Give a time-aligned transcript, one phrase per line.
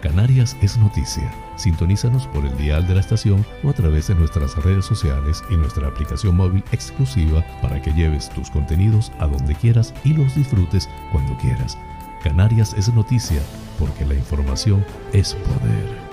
[0.00, 1.30] Canarias es noticia.
[1.56, 5.56] Sintonízanos por el dial de la estación o a través de nuestras redes sociales y
[5.56, 10.88] nuestra aplicación móvil exclusiva para que lleves tus contenidos a donde quieras y los disfrutes
[11.12, 11.76] cuando quieras.
[12.22, 13.42] Canarias es noticia
[13.78, 16.10] porque la información es poder.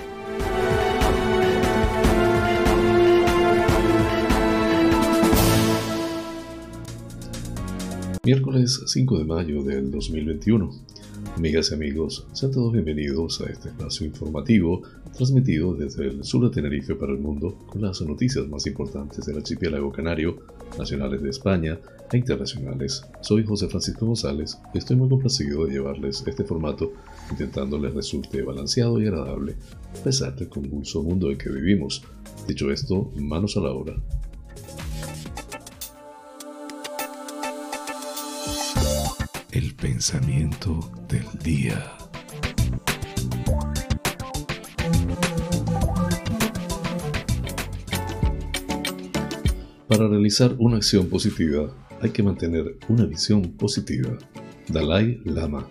[8.26, 10.87] Miércoles 5 de mayo del 2021.
[11.38, 14.82] Amigas y amigos, sean todos bienvenidos a este espacio informativo
[15.16, 19.38] transmitido desde el sur de Tenerife para el mundo con las noticias más importantes del
[19.38, 20.40] archipiélago canario,
[20.80, 21.80] nacionales de España
[22.12, 23.04] e internacionales.
[23.22, 26.94] Soy José Francisco González y estoy muy complacido de llevarles este formato
[27.30, 29.58] intentando les resulte balanceado y agradable
[29.94, 32.02] a pesar del convulso mundo en que vivimos.
[32.48, 33.96] Dicho esto, manos a la obra.
[39.58, 41.84] El pensamiento del día.
[49.88, 54.16] Para realizar una acción positiva hay que mantener una visión positiva.
[54.68, 55.68] Dalai Lama.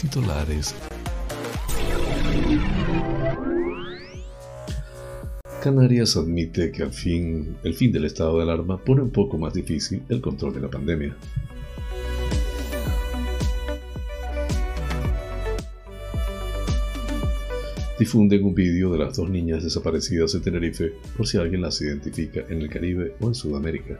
[0.00, 0.74] Titulares.
[5.62, 9.52] Canarias admite que al fin, el fin del estado de alarma pone un poco más
[9.52, 11.14] difícil el control de la pandemia.
[17.98, 22.40] Difunden un vídeo de las dos niñas desaparecidas en Tenerife por si alguien las identifica
[22.48, 23.98] en el Caribe o en Sudamérica.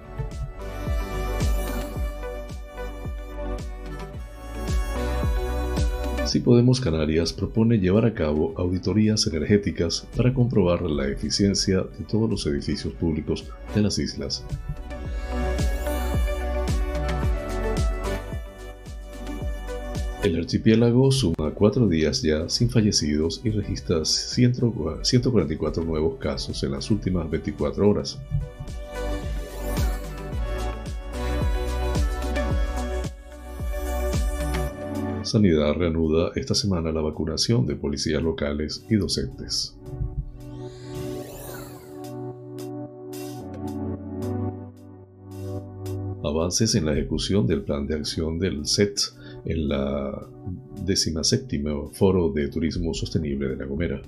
[6.27, 12.29] Si Podemos Canarias propone llevar a cabo auditorías energéticas para comprobar la eficiencia de todos
[12.29, 14.45] los edificios públicos de las islas.
[20.23, 26.91] El archipiélago suma cuatro días ya sin fallecidos y registra 144 nuevos casos en las
[26.91, 28.19] últimas 24 horas.
[35.23, 39.79] Sanidad reanuda esta semana la vacunación de policías locales y docentes.
[46.25, 48.99] Avances en la ejecución del plan de acción del SET
[49.49, 50.29] en la
[50.85, 54.01] 17 Foro de Turismo Sostenible de La Gomera.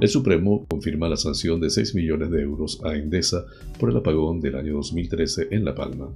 [0.00, 3.44] El Supremo confirma la sanción de 6 millones de euros a Endesa
[3.78, 6.08] por el apagón del año 2013 en La Palma.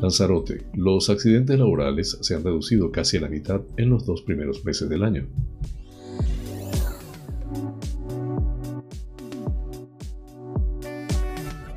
[0.00, 0.64] Lanzarote.
[0.74, 4.88] Los accidentes laborales se han reducido casi a la mitad en los dos primeros meses
[4.88, 5.26] del año.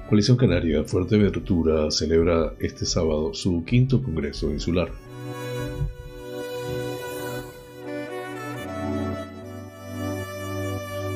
[0.07, 4.91] Coalición Canaria Fuerteventura celebra este sábado su quinto Congreso Insular.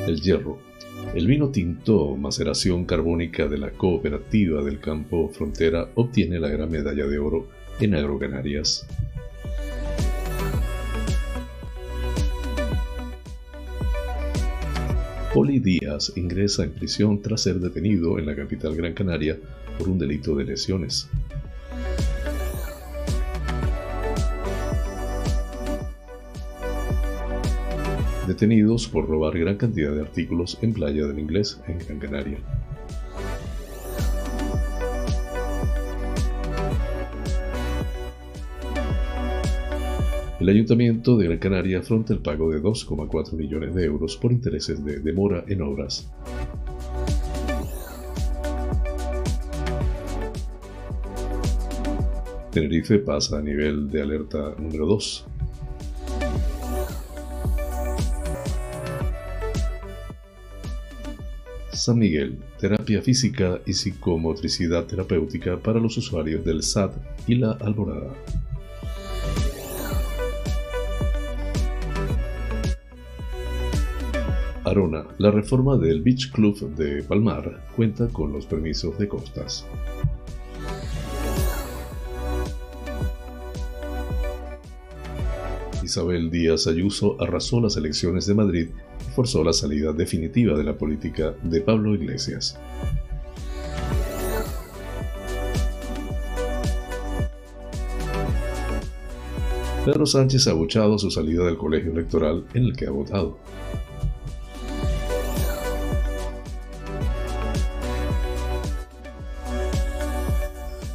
[0.08, 0.60] El hierro.
[1.16, 7.08] El vino tinto maceración carbónica de la cooperativa del campo Frontera obtiene la gran medalla
[7.08, 7.48] de oro
[7.80, 8.86] en Agrocanarias.
[15.34, 19.38] Poli Díaz ingresa en prisión tras ser detenido en la capital Gran Canaria
[19.80, 21.10] por un delito de lesiones.
[28.28, 32.38] Detenidos por robar gran cantidad de artículos en Playa del Inglés, en Gran Canaria.
[40.40, 44.84] El Ayuntamiento de Gran Canaria afronta el pago de 2,4 millones de euros por intereses
[44.84, 46.12] de demora en obras.
[52.52, 55.26] Tenerife pasa a nivel de alerta número 2.
[61.86, 66.94] San Miguel, terapia física y psicomotricidad terapéutica para los usuarios del SAT
[67.28, 68.12] y la Alborada.
[74.64, 79.68] Arona, la reforma del Beach Club de Palmar cuenta con los permisos de costas.
[85.86, 88.70] Isabel Díaz Ayuso arrasó las elecciones de Madrid
[89.08, 92.60] y forzó la salida definitiva de la política de Pablo Iglesias.
[99.86, 103.38] Pedro Sánchez ha abuchado su salida del colegio electoral en el que ha votado.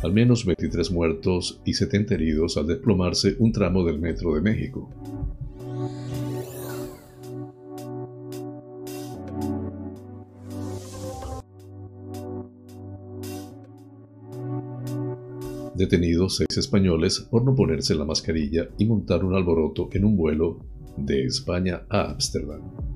[0.03, 4.89] Al menos 23 muertos y 70 heridos al desplomarse un tramo del metro de México.
[15.81, 20.59] detenidos seis españoles por no ponerse la mascarilla y montar un alboroto en un vuelo
[20.99, 22.90] de España a Ámsterdam.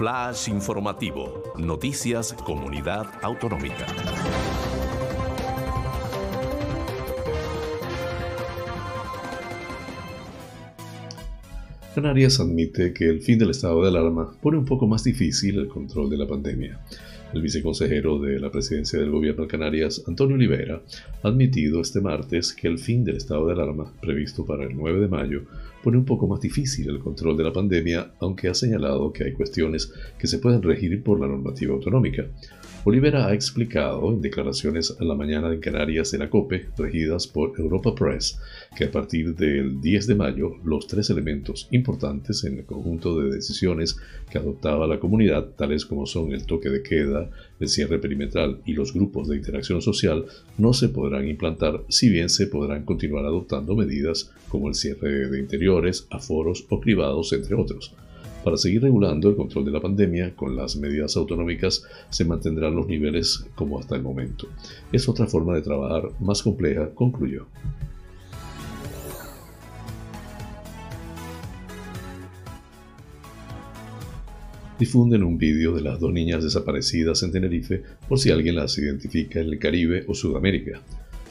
[0.00, 1.52] Flash informativo.
[1.58, 3.86] Noticias Comunidad Autonómica.
[11.94, 15.68] Canarias admite que el fin del estado de alarma pone un poco más difícil el
[15.68, 16.80] control de la pandemia.
[17.32, 20.82] El viceconsejero de la presidencia del gobierno de Canarias, Antonio Olivera,
[21.22, 25.00] ha admitido este martes que el fin del estado de alarma, previsto para el 9
[25.00, 25.42] de mayo,
[25.82, 29.32] pone un poco más difícil el control de la pandemia, aunque ha señalado que hay
[29.32, 32.26] cuestiones que se pueden regir por la normativa autonómica.
[32.82, 37.52] Olivera ha explicado en declaraciones a la mañana en Canarias de la COPE, regidas por
[37.60, 38.40] Europa Press,
[38.74, 43.34] que a partir del 10 de mayo los tres elementos importantes en el conjunto de
[43.34, 43.98] decisiones
[44.30, 47.28] que adoptaba la comunidad, tales como son el toque de queda,
[47.60, 50.24] el cierre perimetral y los grupos de interacción social,
[50.56, 55.38] no se podrán implantar, si bien se podrán continuar adoptando medidas como el cierre de
[55.38, 57.94] interiores, aforos o privados, entre otros.
[58.44, 62.86] Para seguir regulando el control de la pandemia con las medidas autonómicas se mantendrán los
[62.86, 64.48] niveles como hasta el momento.
[64.92, 67.46] Es otra forma de trabajar más compleja, concluyó.
[74.80, 79.38] difunden un vídeo de las dos niñas desaparecidas en Tenerife por si alguien las identifica
[79.38, 80.80] en el Caribe o Sudamérica.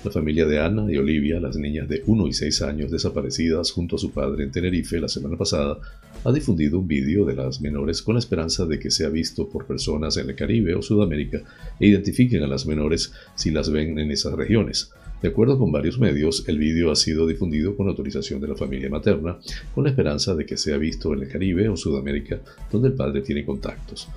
[0.01, 3.97] La familia de Ana y Olivia, las niñas de 1 y 6 años desaparecidas junto
[3.97, 5.77] a su padre en Tenerife la semana pasada,
[6.23, 9.65] ha difundido un vídeo de las menores con la esperanza de que sea visto por
[9.65, 11.41] personas en el Caribe o Sudamérica
[11.81, 14.89] e identifiquen a las menores si las ven en esas regiones.
[15.21, 18.89] De acuerdo con varios medios, el vídeo ha sido difundido con autorización de la familia
[18.89, 19.37] materna,
[19.75, 22.39] con la esperanza de que sea visto en el Caribe o Sudamérica,
[22.71, 24.07] donde el padre tiene contactos.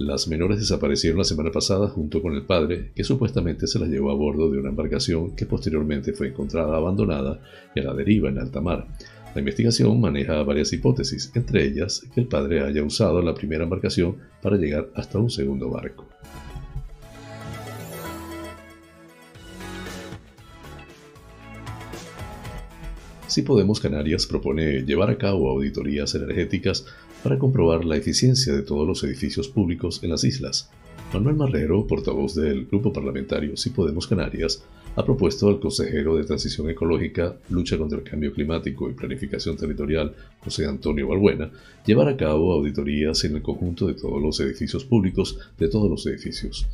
[0.00, 4.10] Las menores desaparecieron la semana pasada junto con el padre, que supuestamente se las llevó
[4.10, 7.38] a bordo de una embarcación que posteriormente fue encontrada abandonada
[7.74, 8.86] y a la deriva en alta mar.
[9.34, 14.16] La investigación maneja varias hipótesis, entre ellas que el padre haya usado la primera embarcación
[14.40, 16.08] para llegar hasta un segundo barco.
[23.30, 26.84] Si Podemos Canarias propone llevar a cabo auditorías energéticas
[27.22, 30.68] para comprobar la eficiencia de todos los edificios públicos en las islas.
[31.12, 34.64] Manuel Marrero, portavoz del Grupo Parlamentario Si Podemos Canarias,
[34.96, 40.12] ha propuesto al consejero de Transición Ecológica, Lucha contra el Cambio Climático y Planificación Territorial,
[40.40, 41.50] José Antonio Balbuena,
[41.86, 46.06] llevar a cabo auditorías en el conjunto de todos los edificios públicos de todos los
[46.06, 46.66] edificios.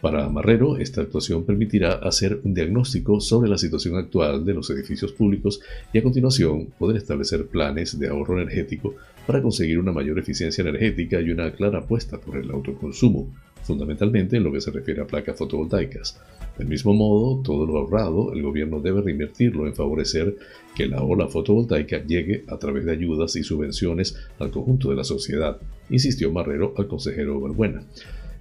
[0.00, 5.12] Para Marrero, esta actuación permitirá hacer un diagnóstico sobre la situación actual de los edificios
[5.12, 5.60] públicos
[5.92, 8.94] y a continuación poder establecer planes de ahorro energético
[9.26, 13.32] para conseguir una mayor eficiencia energética y una clara apuesta por el autoconsumo,
[13.64, 16.20] fundamentalmente en lo que se refiere a placas fotovoltaicas.
[16.58, 20.36] Del mismo modo, todo lo ahorrado el gobierno debe reinvertirlo en favorecer
[20.76, 25.04] que la ola fotovoltaica llegue a través de ayudas y subvenciones al conjunto de la
[25.04, 25.58] sociedad,
[25.90, 27.82] insistió Marrero al consejero Balbuena.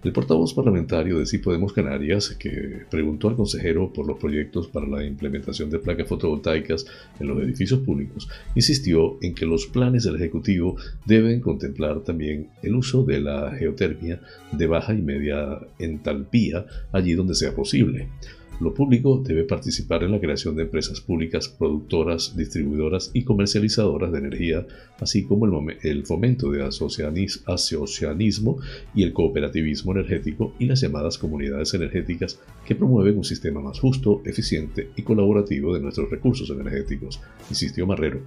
[0.03, 4.86] El portavoz parlamentario de Sí Podemos Canarias, que preguntó al consejero por los proyectos para
[4.86, 6.86] la implementación de placas fotovoltaicas
[7.22, 12.75] en los edificios públicos, insistió en que los planes del Ejecutivo deben contemplar también el
[12.75, 14.19] uso de la geotermia
[14.51, 18.10] de baja y media entalpía allí donde sea posible.
[18.60, 24.19] Lo público debe participar en la creación de empresas públicas productoras, distribuidoras y comercializadoras de
[24.19, 24.67] energía,
[25.00, 25.48] así como
[25.81, 28.57] el, fomento de asocianismo
[28.93, 34.22] y el cooperativismo energético y las llamadas comunidades energéticas que promueven un sistema más justo,
[34.24, 37.19] eficiente y colaborativo de nuestros recursos energéticos,
[37.50, 38.22] insistió Marrero.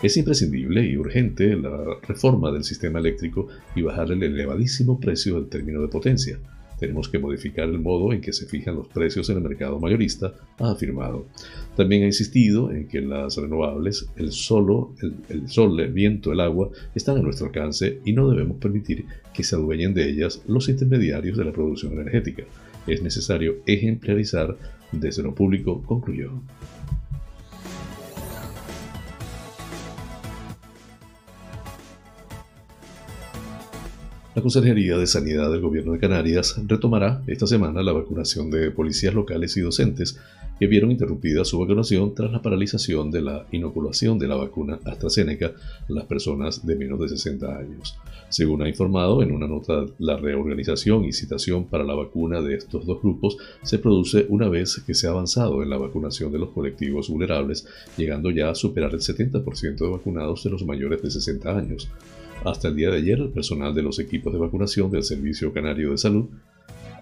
[0.00, 5.48] Es imprescindible y urgente la reforma del sistema eléctrico y bajar el elevadísimo precio del
[5.48, 6.38] término de potencia
[6.82, 10.34] tenemos que modificar el modo en que se fijan los precios en el mercado mayorista,
[10.58, 11.26] ha afirmado.
[11.76, 17.18] También ha insistido en que las renovables, el, el, sol, el viento, el agua, están
[17.18, 21.44] a nuestro alcance y no debemos permitir que se adueñen de ellas los intermediarios de
[21.44, 22.42] la producción energética.
[22.88, 24.56] Es necesario ejemplarizar
[24.90, 26.32] desde lo público, concluyó.
[34.34, 39.12] La Consejería de Sanidad del Gobierno de Canarias retomará esta semana la vacunación de policías
[39.12, 40.18] locales y docentes
[40.58, 45.52] que vieron interrumpida su vacunación tras la paralización de la inoculación de la vacuna AstraZeneca
[45.86, 47.98] a las personas de menos de 60 años.
[48.30, 52.86] Según ha informado en una nota, la reorganización y citación para la vacuna de estos
[52.86, 56.52] dos grupos se produce una vez que se ha avanzado en la vacunación de los
[56.52, 61.54] colectivos vulnerables, llegando ya a superar el 70% de vacunados de los mayores de 60
[61.54, 61.90] años.
[62.44, 65.92] Hasta el día de ayer, el personal de los equipos de vacunación del Servicio Canario
[65.92, 66.26] de Salud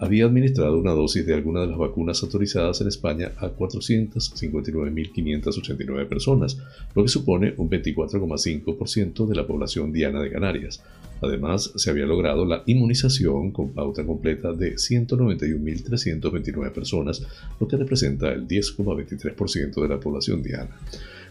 [0.01, 6.57] había administrado una dosis de alguna de las vacunas autorizadas en España a 459.589 personas,
[6.95, 10.83] lo que supone un 24,5% de la población diana de Canarias.
[11.21, 17.23] Además, se había logrado la inmunización con pauta completa de 191.329 personas,
[17.61, 20.71] lo que representa el 10,23% de la población diana.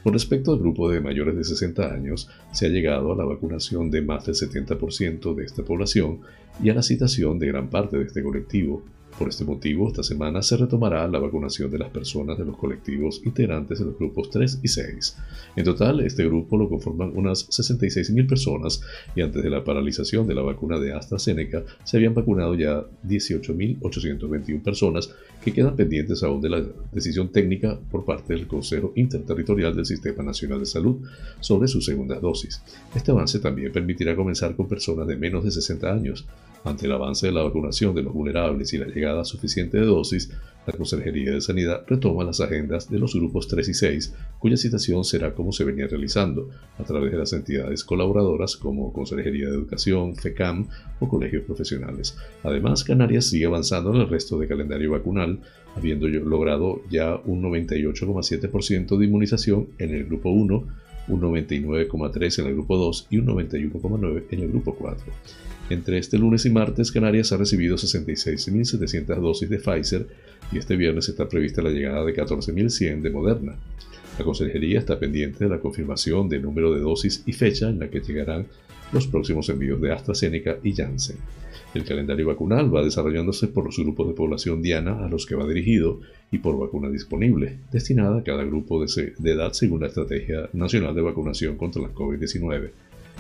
[0.03, 3.91] Con respecto al grupo de mayores de 60 años, se ha llegado a la vacunación
[3.91, 6.19] de más del 70% de esta población
[6.62, 8.84] y a la citación de gran parte de este colectivo,
[9.20, 13.22] por este motivo, esta semana se retomará la vacunación de las personas de los colectivos
[13.25, 15.18] integrantes de los grupos 3 y 6.
[15.58, 18.82] En total, este grupo lo conforman unas 66.000 personas
[19.18, 24.63] y antes de la paralización de la vacuna de AstraZeneca se habían vacunado ya 18.821
[24.63, 25.13] personas
[25.44, 26.63] que quedan pendientes aún de la
[26.94, 30.98] decisión técnica por parte del Consejo Interterritorial del Sistema Nacional de Salud
[31.42, 32.62] sobre su segunda dosis.
[32.96, 36.25] Este avance también permitirá comenzar con personas de menos de 60 años.
[36.63, 40.32] Ante el avance de la vacunación de los vulnerables y la llegada suficiente de dosis,
[40.68, 45.04] la Consejería de Sanidad retoma las agendas de los grupos 3 y 6, cuya citación
[45.04, 50.16] será como se venía realizando, a través de las entidades colaboradoras como Consejería de Educación,
[50.16, 50.68] FECAM
[51.00, 52.18] o colegios profesionales.
[52.44, 55.39] Además, Canarias sigue avanzando en el resto de calendario vacunal,
[55.75, 60.68] habiendo logrado ya un 98,7% de inmunización en el grupo 1,
[61.08, 65.06] un 99,3% en el grupo 2 y un 91,9% en el grupo 4.
[65.69, 70.07] Entre este lunes y martes, Canarias ha recibido 66.700 dosis de Pfizer
[70.51, 73.55] y este viernes está prevista la llegada de 14.100 de Moderna.
[74.17, 77.88] La Consejería está pendiente de la confirmación del número de dosis y fecha en la
[77.88, 78.47] que llegarán
[78.91, 81.17] los próximos envíos de AstraZeneca y Janssen.
[81.75, 85.47] El calendario vacunal va desarrollándose por los grupos de población diana a los que va
[85.47, 85.99] dirigido
[86.31, 91.01] y por vacuna disponible, destinada a cada grupo de, edad según la Estrategia Nacional de
[91.01, 92.71] Vacunación contra la COVID-19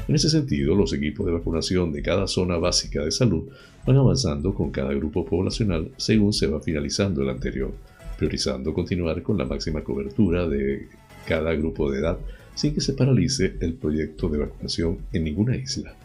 [0.07, 3.49] en ese sentido, los equipos de vacunación de cada zona básica de salud
[3.85, 7.71] van avanzando con cada grupo poblacional según se va finalizando el anterior,
[8.17, 10.87] priorizando continuar con la máxima cobertura de
[11.27, 12.17] cada grupo de edad
[12.55, 15.95] sin que se paralice el proyecto de vacunación en ninguna isla.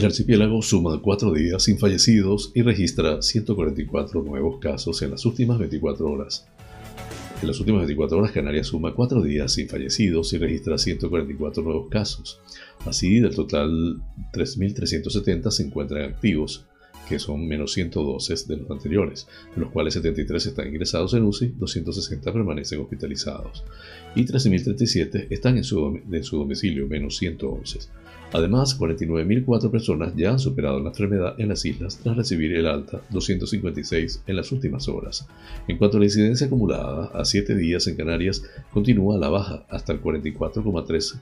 [0.00, 5.58] El archipiélago suma cuatro días sin fallecidos y registra 144 nuevos casos en las últimas
[5.58, 6.48] 24 horas.
[7.42, 11.90] En las últimas 24 horas, Canarias suma cuatro días sin fallecidos y registra 144 nuevos
[11.90, 12.40] casos.
[12.86, 14.00] Así, del total,
[14.32, 16.64] 3.370 se encuentran activos,
[17.06, 21.56] que son menos 112 de los anteriores, de los cuales 73 están ingresados en UCI,
[21.58, 23.64] 260 permanecen hospitalizados
[24.14, 27.80] y 13.037 están en su, en su domicilio, menos 111.
[28.32, 33.00] Además, 49.004 personas ya han superado la enfermedad en las islas tras recibir el alta,
[33.10, 35.26] 256 en las últimas horas.
[35.66, 39.92] En cuanto a la incidencia acumulada, a 7 días en Canarias continúa la baja hasta
[39.92, 41.18] el 44,3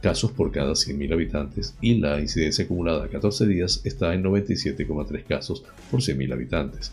[0.00, 5.24] casos por cada 100.000 habitantes y la incidencia acumulada a 14 días está en 97,3
[5.24, 6.92] casos por 100.000 habitantes.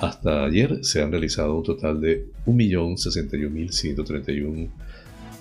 [0.00, 4.68] Hasta ayer se han realizado un total de 1.061.131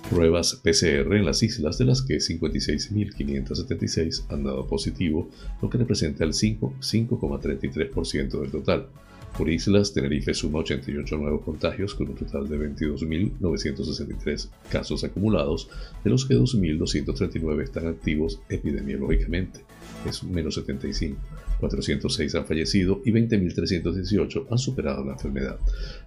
[0.10, 5.30] pruebas PCR en las islas, de las que 56.576 han dado positivo,
[5.62, 8.88] lo que representa el 5,33% del total.
[9.36, 15.70] Por islas, Tenerife suma 88 nuevos contagios con un total de 22.963 casos acumulados,
[16.04, 19.62] de los que 2.239 están activos epidemiológicamente,
[20.06, 21.20] es menos 75.
[21.60, 25.58] 406 han fallecido y 20.318 han superado la enfermedad,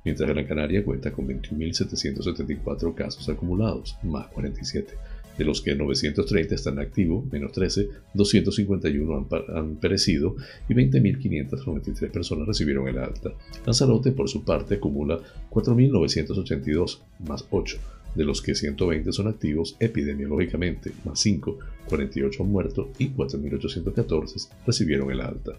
[0.05, 4.95] mientras Gran Canaria cuenta con 21.774 casos acumulados, más 47
[5.37, 10.37] de los que 930 están activos, menos 13, 251 han, han perecido
[10.69, 13.33] y 20.593 personas recibieron el alta.
[13.65, 15.19] Lanzarote, por su parte, acumula
[15.51, 17.79] 4.982, más 8,
[18.15, 21.59] de los que 120 son activos epidemiológicamente, más 5,
[21.89, 25.53] 48 han muerto y 4.814 recibieron el alta.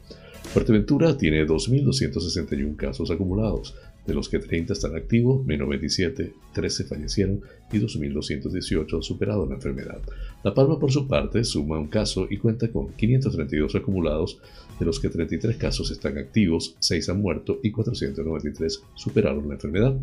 [0.43, 3.75] Fuerteventura tiene 2.261 casos acumulados,
[4.05, 9.55] de los que 30 están activos, menos 27, 13 fallecieron y 2.218 han superado la
[9.55, 9.99] enfermedad.
[10.43, 14.39] La Palma, por su parte, suma un caso y cuenta con 532 acumulados,
[14.79, 19.95] de los que 33 casos están activos, 6 han muerto y 493 superaron la enfermedad.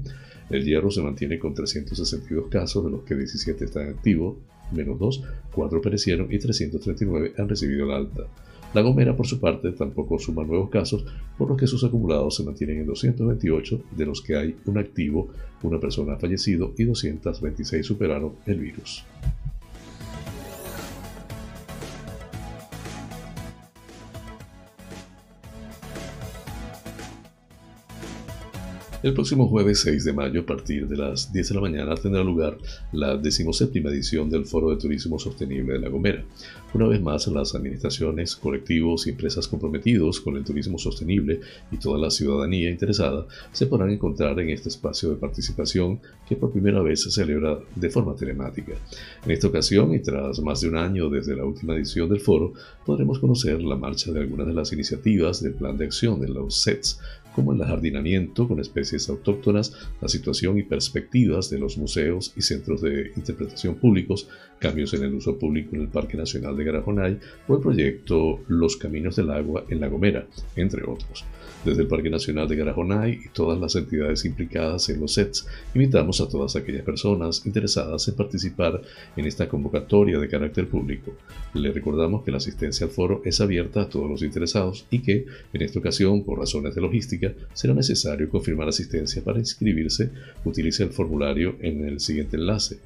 [0.51, 4.37] El Hierro se mantiene con 362 casos, de los que 17 están activos,
[4.73, 5.23] menos 2,
[5.53, 8.27] 4 perecieron y 339 han recibido la alta.
[8.75, 11.05] La Gomera, por su parte, tampoco suma nuevos casos,
[11.39, 15.29] por lo que sus acumulados se mantienen en 228, de los que hay un activo,
[15.63, 19.05] una persona ha fallecido y 226 superaron el virus.
[29.01, 32.25] El próximo jueves 6 de mayo, a partir de las 10 de la mañana, tendrá
[32.25, 32.59] lugar
[32.91, 36.25] la decimoséptima edición del Foro de Turismo Sostenible de La Gomera.
[36.75, 41.39] Una vez más, las administraciones, colectivos y empresas comprometidos con el turismo sostenible
[41.71, 46.51] y toda la ciudadanía interesada se podrán encontrar en este espacio de participación que por
[46.51, 48.73] primera vez se celebra de forma telemática.
[49.25, 52.53] En esta ocasión, y tras más de un año desde la última edición del foro,
[52.85, 56.61] podremos conocer la marcha de algunas de las iniciativas del plan de acción de los
[56.63, 56.99] SETS
[57.39, 62.83] como el ajardinamiento con especies autóctonas, la situación y perspectivas de los museos y centros
[62.83, 64.29] de interpretación públicos,
[64.59, 68.77] cambios en el uso público en el Parque Nacional de Garajonay o el proyecto Los
[68.77, 70.27] Caminos del Agua en La Gomera,
[70.57, 71.25] entre otros.
[71.69, 76.19] Desde el Parque Nacional de Garajonay y todas las entidades implicadas en los sets, invitamos
[76.23, 78.81] a todas aquellas personas interesadas en participar
[79.15, 81.15] en esta convocatoria de carácter público.
[81.53, 85.27] Le recordamos que la asistencia al foro es abierta a todos los interesados y que,
[85.53, 90.09] en esta ocasión, por razones de logística, será necesario confirmar asistencia para inscribirse.
[90.47, 92.79] Utilice el formulario en el siguiente enlace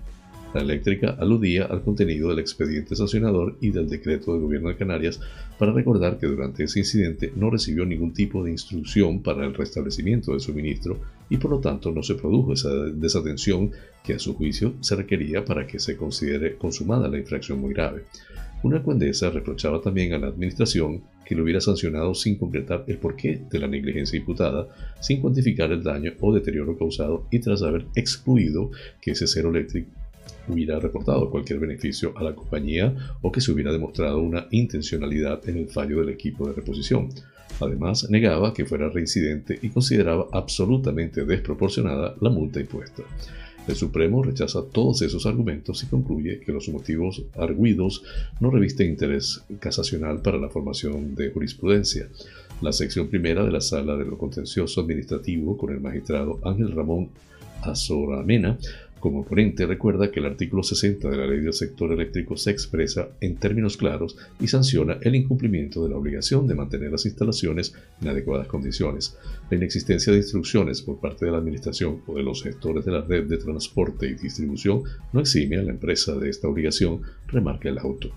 [0.52, 5.20] La eléctrica aludía al contenido del expediente sancionador y del decreto del gobierno de Canarias
[5.56, 10.32] para recordar que durante ese incidente no recibió ningún tipo de instrucción para el restablecimiento
[10.32, 13.70] del suministro y por lo tanto no se produjo esa desatención
[14.02, 18.02] que a su juicio se requería para que se considere consumada la infracción muy grave.
[18.64, 23.40] Una cuendesa reprochaba también a la administración que lo hubiera sancionado sin concretar el porqué
[23.48, 24.66] de la negligencia imputada,
[24.98, 29.99] sin cuantificar el daño o deterioro causado y tras haber excluido que ese cero eléctrico
[30.48, 35.58] hubiera reportado cualquier beneficio a la compañía o que se hubiera demostrado una intencionalidad en
[35.58, 37.08] el fallo del equipo de reposición.
[37.60, 43.02] Además, negaba que fuera reincidente y consideraba absolutamente desproporcionada la multa impuesta.
[43.68, 48.02] El Supremo rechaza todos esos argumentos y concluye que los motivos arguidos
[48.40, 52.08] no revisten interés casacional para la formación de jurisprudencia.
[52.62, 57.10] La sección primera de la Sala de lo Contencioso Administrativo con el magistrado Ángel Ramón
[57.62, 58.58] Azoramena
[59.00, 63.08] como ponente, recuerda que el artículo 60 de la ley del sector eléctrico se expresa
[63.20, 68.08] en términos claros y sanciona el incumplimiento de la obligación de mantener las instalaciones en
[68.08, 69.16] adecuadas condiciones.
[69.50, 73.00] La inexistencia de instrucciones por parte de la Administración o de los gestores de la
[73.00, 74.82] red de transporte y distribución
[75.12, 78.10] no exime a la empresa de esta obligación, remarca el auto.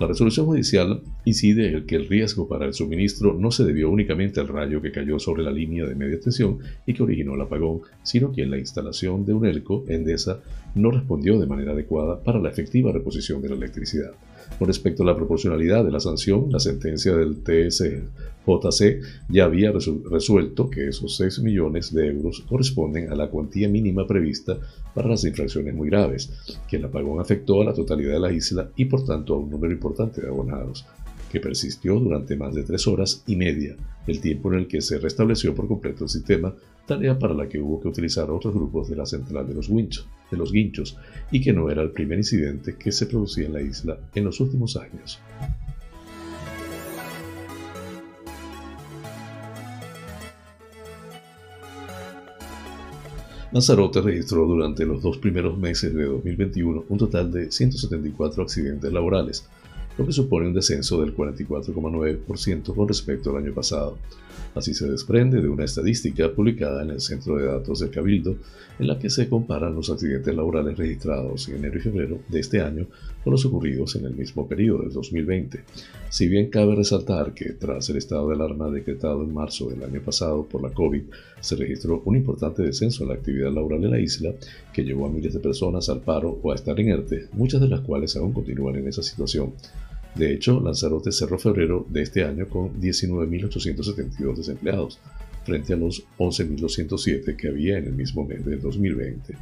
[0.00, 4.38] La resolución judicial incide en que el riesgo para el suministro no se debió únicamente
[4.38, 7.80] al rayo que cayó sobre la línea de media tensión y que originó el apagón,
[8.04, 10.40] sino que en la instalación de un ELCO, Endesa,
[10.76, 14.12] no respondió de manera adecuada para la efectiva reposición de la electricidad.
[14.58, 20.70] Con respecto a la proporcionalidad de la sanción, la sentencia del TSJC ya había resuelto
[20.70, 24.58] que esos 6 millones de euros corresponden a la cuantía mínima prevista
[24.94, 26.30] para las infracciones muy graves,
[26.68, 29.50] que el apagón afectó a la totalidad de la isla y por tanto a un
[29.50, 30.86] número importante de abonados
[31.30, 34.98] que persistió durante más de tres horas y media, el tiempo en el que se
[34.98, 36.54] restableció por completo el sistema,
[36.88, 40.08] tarea para la que hubo que utilizar otros grupos de la central de los, winchos,
[40.30, 40.96] de los guinchos,
[41.30, 44.40] y que no era el primer incidente que se producía en la isla en los
[44.40, 45.20] últimos años.
[53.52, 59.46] Lanzarote registró durante los dos primeros meses de 2021 un total de 174 accidentes laborales,
[59.96, 63.96] lo que supone un descenso del 44,9% con respecto al año pasado.
[64.54, 68.36] Así se desprende de una estadística publicada en el Centro de Datos del Cabildo,
[68.78, 72.60] en la que se comparan los accidentes laborales registrados en enero y febrero de este
[72.60, 72.86] año
[73.22, 75.64] con los ocurridos en el mismo periodo del 2020.
[76.10, 80.00] Si bien cabe resaltar que tras el estado de alarma decretado en marzo del año
[80.00, 81.02] pasado por la COVID,
[81.40, 84.32] se registró un importante descenso en la actividad laboral en la isla,
[84.72, 87.80] que llevó a miles de personas al paro o a estar inerte, muchas de las
[87.80, 89.52] cuales aún continúan en esa situación.
[90.18, 94.98] De hecho, Lanzarote cerró febrero de este año con 19.872 desempleados,
[95.44, 99.34] frente a los 11.207 que había en el mismo mes de 2020.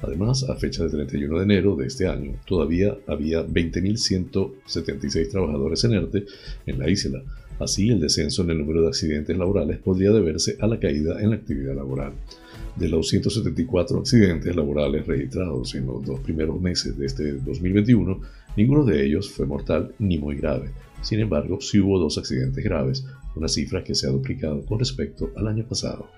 [0.00, 5.92] Además, a fecha de 31 de enero de este año, todavía había 20.176 trabajadores en
[5.92, 6.24] ERTE
[6.66, 7.22] en la isla.
[7.60, 11.30] Así, el descenso en el número de accidentes laborales podría deberse a la caída en
[11.30, 12.14] la actividad laboral.
[12.74, 18.18] De los 174 accidentes laborales registrados en los dos primeros meses de este 2021,
[18.56, 20.70] ninguno de ellos fue mortal ni muy grave.
[21.00, 25.30] Sin embargo, sí hubo dos accidentes graves, una cifra que se ha duplicado con respecto
[25.36, 26.08] al año pasado.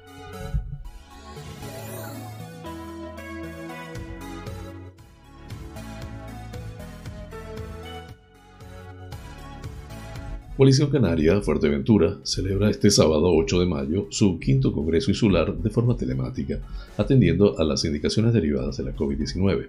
[10.57, 15.97] Coalición Canaria Fuerteventura celebra este sábado 8 de mayo su quinto Congreso Insular de forma
[15.97, 16.61] telemática,
[16.97, 19.67] atendiendo a las indicaciones derivadas de la COVID-19.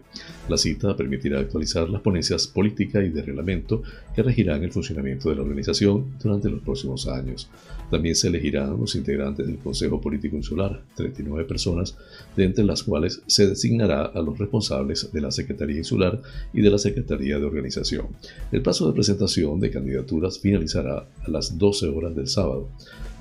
[0.47, 3.81] La cita permitirá actualizar las ponencias política y de reglamento
[4.15, 7.49] que regirán el funcionamiento de la organización durante los próximos años.
[7.89, 11.95] También se elegirán los integrantes del Consejo Político Insular, 39 personas,
[12.35, 16.21] de entre las cuales se designará a los responsables de la Secretaría Insular
[16.53, 18.07] y de la Secretaría de Organización.
[18.51, 22.69] El plazo de presentación de candidaturas finalizará a las 12 horas del sábado.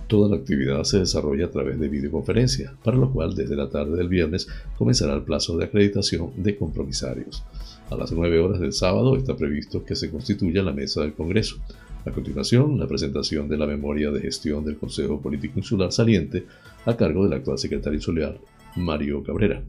[0.06, 3.96] Toda la actividad se desarrolla a través de videoconferencia, para lo cual desde la tarde
[3.96, 4.46] del viernes
[4.76, 7.42] comenzará el plazo de acreditación de compromisarios.
[7.90, 11.56] A las 9 horas del sábado está previsto que se constituya la mesa del Congreso.
[12.06, 16.44] A continuación, la presentación de la memoria de gestión del Consejo Político Insular saliente
[16.84, 18.38] a cargo del actual secretario insular,
[18.76, 19.62] Mario Cabrera.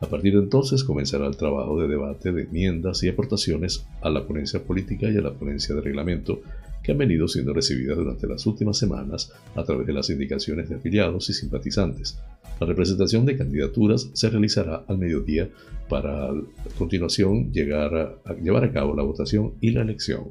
[0.00, 4.26] A partir de entonces comenzará el trabajo de debate de enmiendas y aportaciones a la
[4.26, 6.42] ponencia política y a la ponencia de reglamento
[6.82, 10.76] que han venido siendo recibidas durante las últimas semanas a través de las indicaciones de
[10.76, 12.18] afiliados y simpatizantes.
[12.60, 15.48] La representación de candidaturas se realizará al mediodía
[15.88, 16.34] para a
[16.76, 20.30] continuación llegar llevar a cabo la votación y la elección.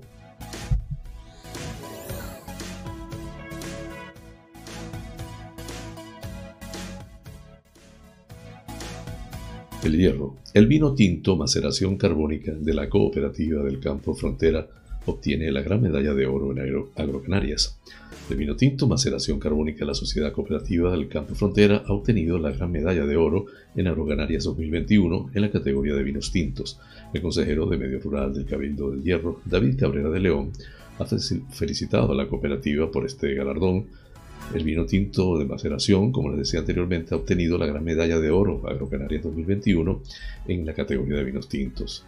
[9.86, 10.36] El hierro.
[10.56, 14.68] El vino tinto maceración carbónica de la cooperativa del campo frontera
[15.06, 17.78] obtiene la gran medalla de oro en Agrocanarias.
[18.28, 22.72] De vino tinto, maceración carbónica, la Sociedad Cooperativa del Campo Frontera ha obtenido la gran
[22.72, 23.46] medalla de oro
[23.76, 26.80] en Agrocanarias 2021 en la categoría de vinos tintos.
[27.14, 30.52] El consejero de Medio Rural del Cabildo del Hierro, David Cabrera de León,
[30.98, 33.86] ha felicitado a la cooperativa por este galardón.
[34.54, 38.30] El vino tinto de maceración, como les decía anteriormente, ha obtenido la gran medalla de
[38.30, 40.02] oro Agrocanarias 2021
[40.48, 42.06] en la categoría de vinos tintos.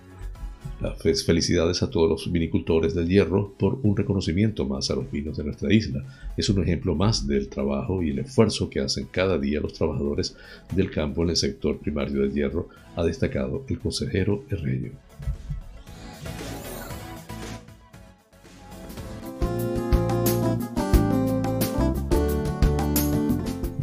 [0.80, 5.36] Las felicidades a todos los vinicultores del hierro por un reconocimiento más a los vinos
[5.38, 6.04] de nuestra isla.
[6.38, 10.36] Es un ejemplo más del trabajo y el esfuerzo que hacen cada día los trabajadores
[10.73, 15.07] del campo en el sector primario del hierro, ha destacado el consejero Herreño.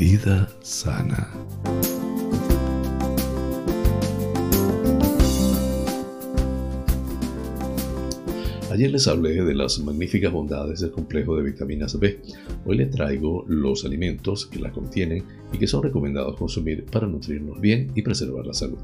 [0.04, 1.32] Vida sana.
[8.70, 12.20] Ayer les hablé de las magníficas bondades del complejo de vitaminas B.
[12.66, 17.58] Hoy les traigo los alimentos que la contienen y que son recomendados consumir para nutrirnos
[17.58, 18.80] bien y preservar la salud.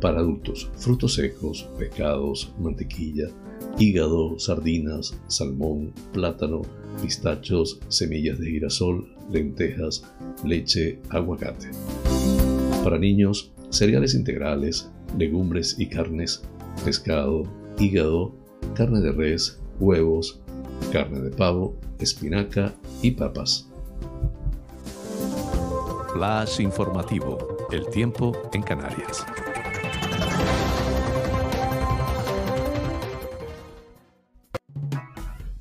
[0.00, 3.26] Para adultos, frutos secos, pescados, mantequilla,
[3.76, 6.62] hígado, sardinas, salmón, plátano,
[7.02, 10.04] pistachos, semillas de girasol, lentejas,
[10.44, 11.70] leche, aguacate.
[12.84, 16.42] Para niños, cereales integrales, legumbres y carnes,
[16.84, 17.44] pescado,
[17.78, 18.34] hígado,
[18.74, 20.40] carne de res, huevos,
[20.92, 23.70] carne de pavo, espinaca y papas.
[26.12, 27.38] Flash informativo.
[27.70, 29.24] El tiempo en Canarias.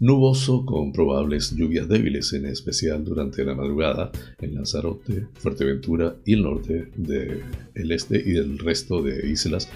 [0.01, 6.43] Nuboso con probables lluvias débiles, en especial durante la madrugada en Lanzarote, Fuerteventura y el
[6.43, 9.67] norte del este y del resto de islas,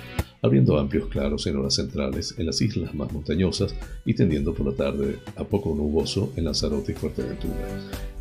[0.42, 4.78] abriendo amplios claros en horas centrales en las islas más montañosas y tendiendo por la
[4.78, 7.68] tarde a poco nuboso en Lanzarote y Fuerteventura.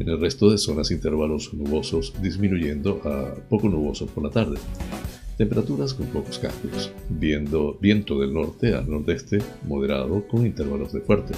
[0.00, 4.58] En el resto de zonas intervalos nubosos disminuyendo a poco nuboso por la tarde.
[5.38, 9.38] Temperaturas con pocos cambios, viendo viento del norte al nordeste
[9.68, 11.34] moderado con intervalos de fuerte.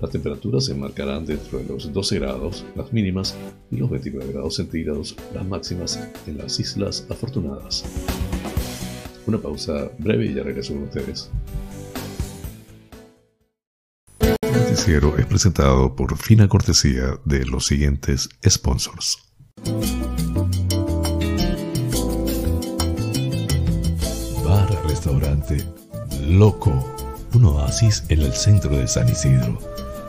[0.00, 3.34] Las temperaturas se marcarán dentro de los 12 grados las mínimas
[3.70, 7.84] y los 29 grados centígrados las máximas en las Islas Afortunadas.
[9.26, 11.30] Una pausa breve y ya regreso con ustedes.
[14.20, 19.16] El noticiero es presentado por fina cortesía de los siguientes sponsors.
[24.44, 25.64] Bar Restaurante
[26.28, 26.94] Loco,
[27.32, 29.75] un oasis en el centro de San Isidro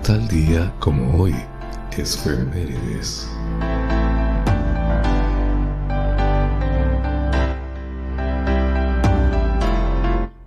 [0.07, 1.35] Tal día como hoy
[1.99, 3.29] es Femérides.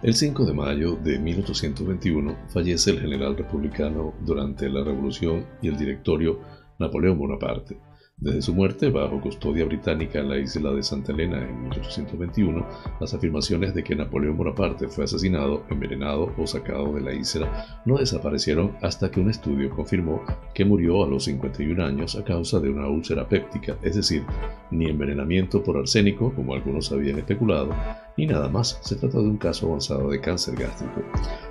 [0.02, 5.78] El 5 de mayo de 1821 fallece el general republicano durante la Revolución y el
[5.78, 6.40] directorio
[6.78, 7.89] Napoleón Bonaparte.
[8.22, 12.68] Desde su muerte bajo custodia británica en la isla de Santa Elena en 1821,
[13.00, 17.98] las afirmaciones de que Napoleón Bonaparte fue asesinado, envenenado o sacado de la isla no
[17.98, 20.22] desaparecieron hasta que un estudio confirmó
[20.54, 24.26] que murió a los 51 años a causa de una úlcera péptica, es decir,
[24.70, 27.74] ni envenenamiento por arsénico, como algunos habían especulado,
[28.18, 28.80] ni nada más.
[28.82, 31.02] Se trata de un caso avanzado de cáncer gástrico.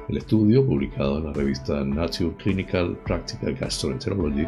[0.07, 4.47] El estudio, publicado en la revista Nature Clinical Practical Gastroenterology,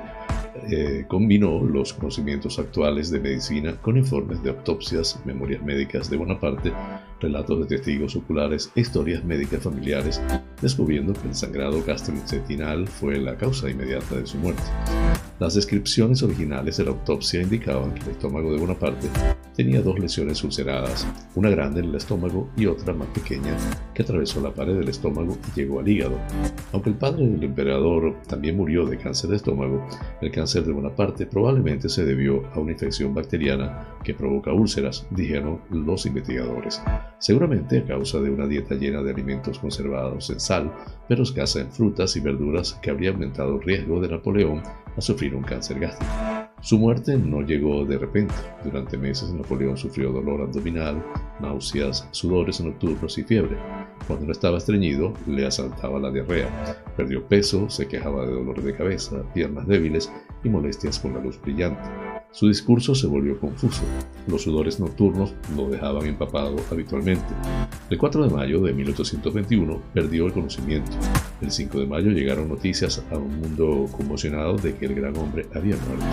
[0.70, 6.72] eh, combinó los conocimientos actuales de medicina con informes de autopsias, memorias médicas de Bonaparte,
[7.20, 10.20] relatos de testigos oculares e historias médicas familiares,
[10.60, 14.62] descubriendo que el sangrado gastrointestinal fue la causa inmediata de su muerte.
[15.40, 19.08] Las descripciones originales de la autopsia indicaban que el estómago de Bonaparte
[19.56, 23.56] tenía dos lesiones ulceradas, una grande en el estómago y otra más pequeña
[23.94, 26.18] que atravesó la pared del estómago y llegó al hígado.
[26.72, 29.82] Aunque el padre del emperador también murió de cáncer de estómago,
[30.20, 35.62] el cáncer de Bonaparte probablemente se debió a una infección bacteriana que provoca úlceras, dijeron
[35.70, 36.82] los investigadores.
[37.18, 40.70] Seguramente a causa de una dieta llena de alimentos conservados en sal,
[41.08, 44.62] pero escasa en frutas y verduras que habría aumentado el riesgo de Napoleón
[44.96, 46.12] a sufrir un cáncer gástrico.
[46.62, 48.34] Su muerte no llegó de repente.
[48.62, 51.02] Durante meses Napoleón sufrió dolor abdominal,
[51.40, 53.56] náuseas, sudores nocturnos y fiebre.
[54.06, 56.82] Cuando no estaba estreñido, le asaltaba la diarrea.
[56.96, 60.12] Perdió peso, se quejaba de dolor de cabeza, piernas débiles
[60.44, 62.09] y molestias con la luz brillante.
[62.32, 63.82] Su discurso se volvió confuso.
[64.28, 67.26] Los sudores nocturnos lo dejaban empapado habitualmente.
[67.90, 70.92] El 4 de mayo de 1821 perdió el conocimiento.
[71.40, 75.48] El 5 de mayo llegaron noticias a un mundo conmocionado de que el gran hombre
[75.54, 76.04] había muerto.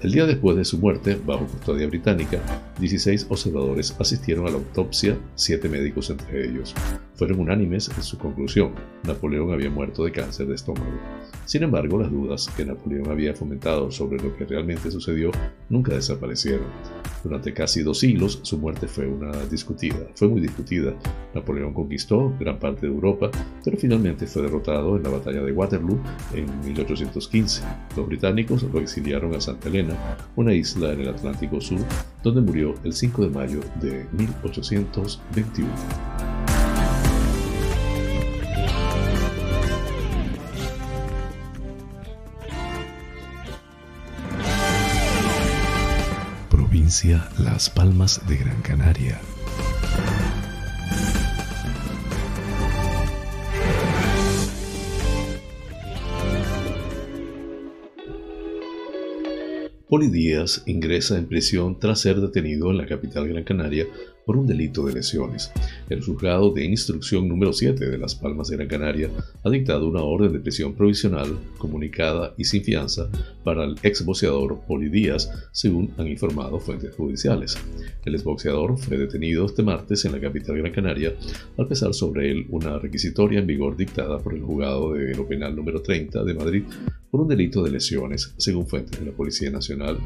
[0.00, 2.38] El día después de su muerte, bajo custodia británica,
[2.78, 6.74] 16 observadores asistieron a la autopsia, 7 médicos entre ellos.
[7.14, 8.72] Fueron unánimes en su conclusión.
[9.04, 10.90] Napoleón había muerto de cáncer de estómago.
[11.44, 15.30] Sin embargo, las dudas que Napoleón había fomentado sobre lo que realmente sucedió
[15.68, 16.66] nunca desaparecieron.
[17.22, 20.94] Durante casi dos siglos, su muerte fue una discutida, fue muy discutida.
[21.34, 23.30] Napoleón conquistó gran parte de Europa,
[23.64, 26.00] pero finalmente fue derrotado en la batalla de Waterloo
[26.34, 27.62] en 1815.
[27.96, 29.96] Los británicos lo exiliaron a Santa Elena,
[30.36, 31.80] una isla en el Atlántico Sur,
[32.22, 36.63] donde murió el 5 de mayo de 1821.
[47.40, 49.20] Las Palmas de Gran Canaria.
[59.88, 63.88] Poli Díaz ingresa en prisión tras ser detenido en la capital Gran Canaria
[64.24, 65.52] por un delito de lesiones.
[65.88, 69.10] El juzgado de instrucción número 7 de Las Palmas de Gran Canaria
[69.42, 73.08] ha dictado una orden de prisión provisional, comunicada y sin fianza
[73.42, 77.58] para el exboxeador Poli Díaz, según han informado fuentes judiciales.
[78.04, 81.14] El exboxeador fue detenido este martes en la capital Gran Canaria
[81.56, 85.54] al pesar sobre él una requisitoria en vigor dictada por el juzgado de lo penal
[85.54, 86.64] número 30 de Madrid
[87.14, 89.98] por un delito de lesiones, según fuentes de la Policía Nacional.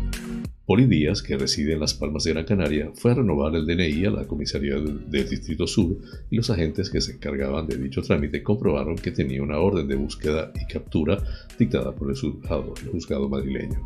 [0.66, 4.05] Poli Díaz, que reside en Las Palmas de Gran Canaria, fue a renovar el DNI
[4.05, 5.97] a la comisaría del, Distrito Sur
[6.31, 9.94] y los agentes que se encargaban de dicho trámite comprobaron que tenía una orden de
[9.94, 11.16] búsqueda y captura
[11.59, 13.81] dictada por el juzgado, el juzgado madrileño.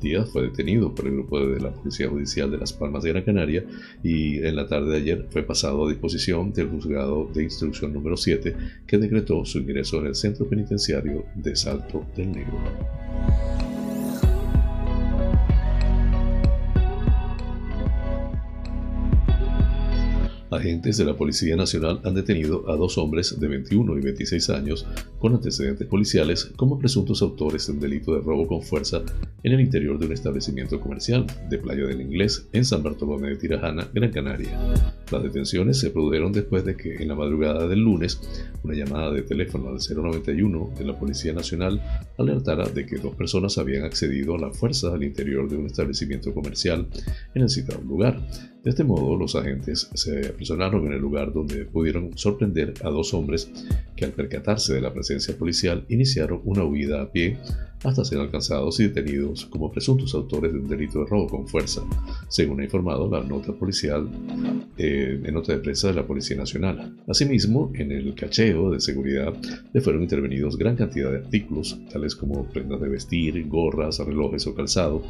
[0.00, 3.24] Díaz fue detenido por el grupo de la Policía Judicial de Las Palmas de Gran
[3.24, 3.64] Canaria
[4.02, 8.16] y en la tarde de ayer fue pasado a disposición del juzgado de instrucción número
[8.16, 8.54] 7
[8.86, 12.58] que decretó su ingreso en el centro penitenciario de Salto del Negro.
[20.50, 24.86] Agentes de la Policía Nacional han detenido a dos hombres de 21 y 26 años
[25.18, 29.02] con antecedentes policiales como presuntos autores del delito de robo con fuerza
[29.42, 33.36] en el interior de un establecimiento comercial de Playa del Inglés en San Bartolomé de
[33.36, 34.56] Tirajana, Gran Canaria.
[35.10, 38.20] Las detenciones se produjeron después de que en la madrugada del lunes
[38.62, 41.80] una llamada de teléfono al 091 de la Policía Nacional
[42.18, 46.32] alertara de que dos personas habían accedido a la fuerza al interior de un establecimiento
[46.32, 46.86] comercial
[47.34, 48.20] en el citado lugar.
[48.66, 53.14] De este modo, los agentes se aprisionaron en el lugar donde pudieron sorprender a dos
[53.14, 53.48] hombres
[53.94, 57.38] que al percatarse de la presencia policial iniciaron una huida a pie
[57.86, 61.82] hasta ser alcanzados y detenidos como presuntos autores de un delito de robo con fuerza,
[62.28, 64.08] según ha informado la nota policial
[64.76, 66.96] eh, en nota de prensa de la Policía Nacional.
[67.08, 69.34] Asimismo, en el cacheo de seguridad
[69.72, 74.54] le fueron intervenidos gran cantidad de artículos, tales como prendas de vestir, gorras, relojes o
[74.54, 75.02] calzado,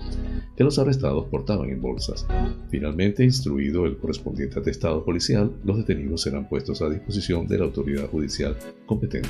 [0.56, 2.26] que los arrestados portaban en bolsas.
[2.70, 8.08] Finalmente, instruido el correspondiente atestado policial, los detenidos serán puestos a disposición de la autoridad
[8.08, 9.28] judicial competente.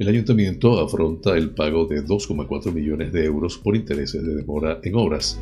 [0.00, 4.94] El ayuntamiento afronta el pago de 2,4 millones de euros por intereses de demora en
[4.94, 5.38] obras.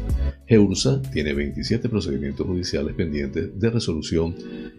[0.49, 4.35] EURSA tiene 27 procedimientos judiciales pendientes de resolución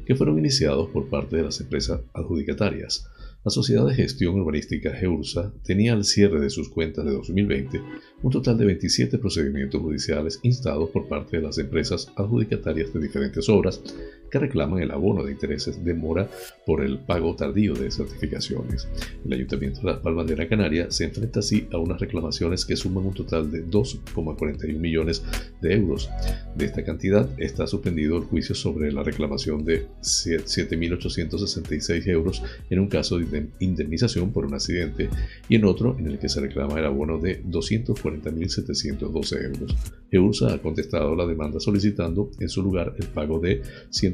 [0.06, 3.08] que fueron iniciados por parte de las empresas adjudicatarias.
[3.46, 7.82] La Sociedad de Gestión Urbanística GEURSA tenía al cierre de sus cuentas de 2020
[8.22, 13.48] un total de 27 procedimientos judiciales instados por parte de las empresas adjudicatarias de diferentes
[13.48, 13.82] obras
[14.30, 16.30] que reclaman el abono de intereses de mora
[16.65, 18.88] por el pago tardío de certificaciones.
[19.26, 22.76] El Ayuntamiento de Las Palmas de Gran Canaria se enfrenta así a unas reclamaciones que
[22.76, 25.24] suman un total de 2,41 millones
[25.62, 26.10] de euros.
[26.56, 32.88] De esta cantidad está suspendido el juicio sobre la reclamación de 7.866 euros en un
[32.88, 35.10] caso de indemnización por un accidente
[35.48, 39.76] y en otro en el que se reclama el abono de 240.712 euros.
[40.12, 43.62] EURSA ha contestado la demanda solicitando en su lugar el pago de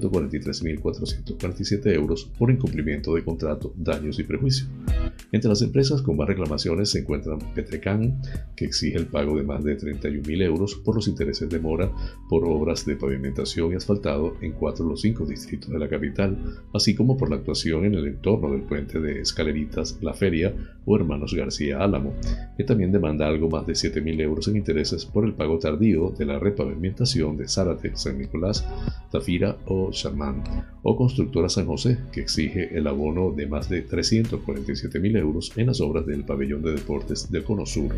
[0.09, 4.67] 143.447 euros por incumplimiento de contrato, daños y prejuicio.
[5.31, 8.21] Entre las empresas con más reclamaciones se encuentran Petrecan,
[8.55, 11.91] que exige el pago de más de 31.000 euros por los intereses de mora
[12.29, 16.37] por obras de pavimentación y asfaltado en cuatro de los cinco distritos de la capital,
[16.73, 20.53] así como por la actuación en el entorno del puente de Escaleritas, La Feria
[20.85, 22.13] o Hermanos García Álamo,
[22.57, 26.25] que también demanda algo más de 7.000 euros en intereses por el pago tardío de
[26.25, 28.67] la repavimentación de Zárate, San Nicolás,
[29.11, 30.43] Tafira o Charmán,
[30.83, 35.67] o Constructora San José, que exige el abono de más de 347.000 mil euros en
[35.67, 37.93] las obras del pabellón de deportes del Cono Sur,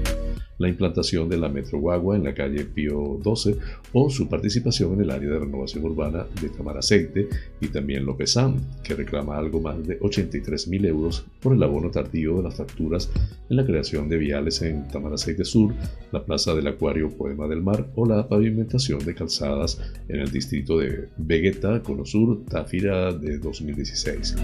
[0.57, 3.57] la implantación de la Metro Guagua en la calle Pío 12
[3.93, 7.29] o su participación en el área de renovación urbana de Tamaraceite
[7.61, 12.37] y también Lópezán, que reclama algo más de 83 mil euros por el abono tardío
[12.37, 13.11] de las facturas
[13.49, 15.73] en la creación de viales en Tamaraceite Sur,
[16.11, 20.79] la Plaza del Acuario Poema del Mar o la pavimentación de calzadas en el distrito
[20.79, 24.35] de Vegeta, Cono Sur, Tafira de 2016.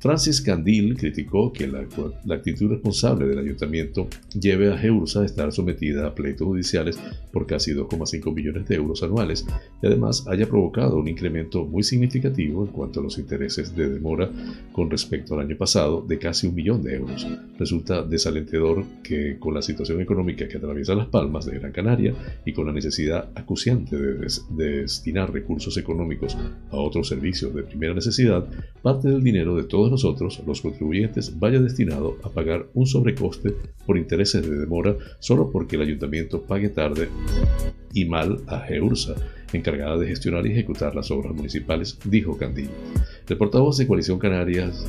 [0.00, 1.80] Francis Candil criticó que la,
[2.32, 6.98] actitud responsable del ayuntamiento lleve a Geursa a estar sometida a pleitos judiciales
[7.32, 9.44] por casi 2,5 millones de euros anuales
[9.82, 14.30] y además haya provocado un incremento muy significativo en cuanto a los intereses de demora
[14.72, 17.26] con respecto al año pasado de casi un millón de euros.
[17.58, 22.52] Resulta desalentador que con la situación económica que atraviesa Las Palmas de Gran Canaria y
[22.52, 26.36] con la necesidad acuciante de destinar recursos económicos
[26.70, 28.46] a otros servicios de primera necesidad,
[28.80, 33.54] parte del dinero de todos nosotros, los contribuyentes, vaya destinado a pagar un sobrecoste
[33.86, 37.08] por intereses de demora solo porque el ayuntamiento pague tarde
[37.92, 39.14] y mal a GEURSA,
[39.52, 42.70] encargada de gestionar y ejecutar las obras municipales, dijo Candil.
[43.28, 44.86] El portavoz de Coalición Canarias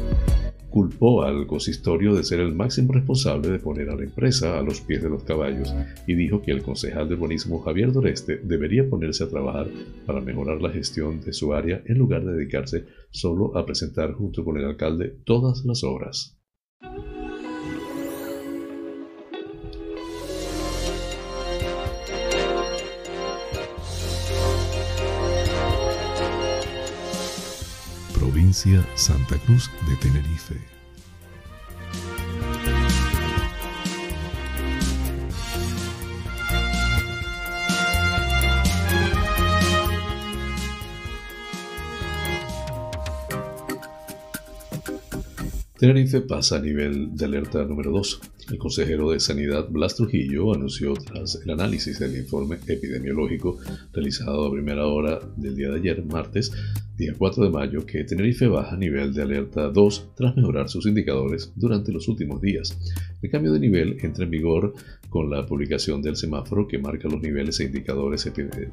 [0.69, 4.81] culpó al consistorio de ser el máximo responsable de poner a la empresa a los
[4.81, 5.73] pies de los caballos
[6.07, 9.67] y dijo que el concejal de urbanismo Javier Doreste debería ponerse a trabajar
[10.05, 14.43] para mejorar la gestión de su área en lugar de dedicarse solo a presentar junto
[14.45, 16.39] con el alcalde todas las obras.
[28.95, 30.78] Santa Cruz de Tenerife.
[45.79, 48.21] Tenerife pasa a nivel de alerta número 2.
[48.51, 53.57] El consejero de Sanidad Blas Trujillo anunció tras el análisis del informe epidemiológico
[53.93, 56.51] realizado a primera hora del día de ayer, martes,
[56.97, 60.85] día 4 de mayo, que Tenerife baja a nivel de alerta 2 tras mejorar sus
[60.85, 62.77] indicadores durante los últimos días.
[63.21, 64.73] El cambio de nivel entra en vigor
[65.07, 68.29] con la publicación del semáforo que marca los niveles e indicadores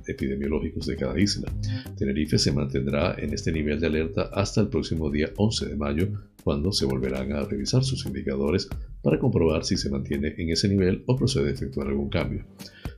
[0.08, 1.52] epidemiológicos de cada isla.
[1.96, 6.08] Tenerife se mantendrá en este nivel de alerta hasta el próximo día 11 de mayo,
[6.46, 8.68] cuando se volverán a revisar sus indicadores
[9.02, 12.44] para comprobar si se mantiene en ese nivel o procede a efectuar algún cambio.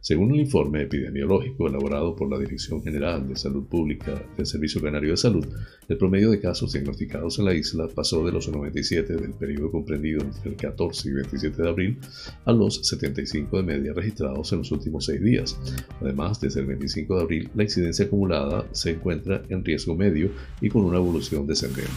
[0.09, 5.11] Según el informe epidemiológico elaborado por la Dirección General de Salud Pública del Servicio Canario
[5.11, 5.47] de Salud,
[5.87, 10.23] el promedio de casos diagnosticados en la isla pasó de los 97 del periodo comprendido
[10.23, 11.99] entre el 14 y 27 de abril
[12.47, 15.61] a los 75 de media registrados en los últimos seis días.
[16.01, 20.31] Además, desde el 25 de abril, la incidencia acumulada se encuentra en riesgo medio
[20.63, 21.93] y con una evolución descendente.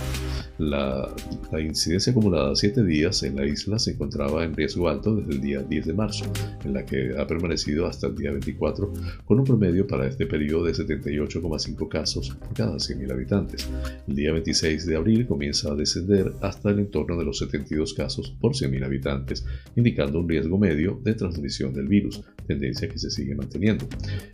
[0.58, 1.16] La,
[1.50, 5.32] la incidencia acumulada a 7 días en la isla se encontraba en riesgo alto desde
[5.32, 6.26] el día 10 de marzo,
[6.66, 8.94] en la que ha permanecido hasta el día 24,
[9.26, 13.70] con un promedio para este periodo de 78,5 casos por cada 100.000 habitantes.
[14.08, 18.36] El día 26 de abril comienza a descender hasta el entorno de los 72 casos
[18.40, 19.46] por 100.000 habitantes,
[19.76, 23.88] indicando un riesgo medio de transmisión del virus, tendencia que se sigue manteniendo.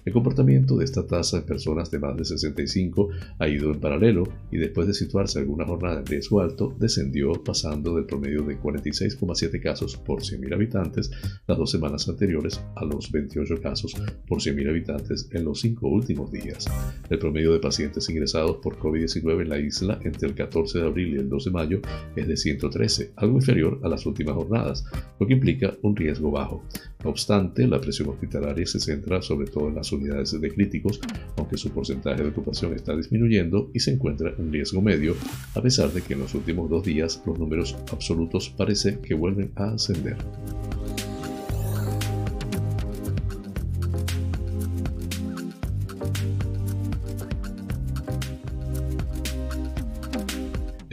[0.06, 3.10] El comportamiento de esta tasa en personas de más de 65
[3.40, 7.96] ha ido en paralelo y después de situarse alguna jornada en riesgo alto, descendió pasando
[7.96, 11.12] del promedio de 46,7 casos por 100.000 habitantes
[11.48, 13.94] las dos semanas anteriores a los 28 casos
[14.28, 16.66] por 100.000 habitantes en los cinco últimos días.
[17.10, 21.14] El promedio de pacientes ingresados por COVID-19 en la isla entre el 14 de abril
[21.14, 21.82] y el 2 de mayo
[22.16, 24.86] es de 113, algo inferior a las últimas jornadas,
[25.20, 26.64] lo que implica un riesgo bajo.
[27.04, 31.00] No obstante, la presión hospitalaria se centra sobre todo en las unidades de críticos,
[31.38, 35.16] aunque su porcentaje de ocupación está disminuyendo y se encuentra en riesgo medio,
[35.56, 39.52] a pesar de que en los últimos dos días los números absolutos parece que vuelven
[39.56, 40.18] a ascender.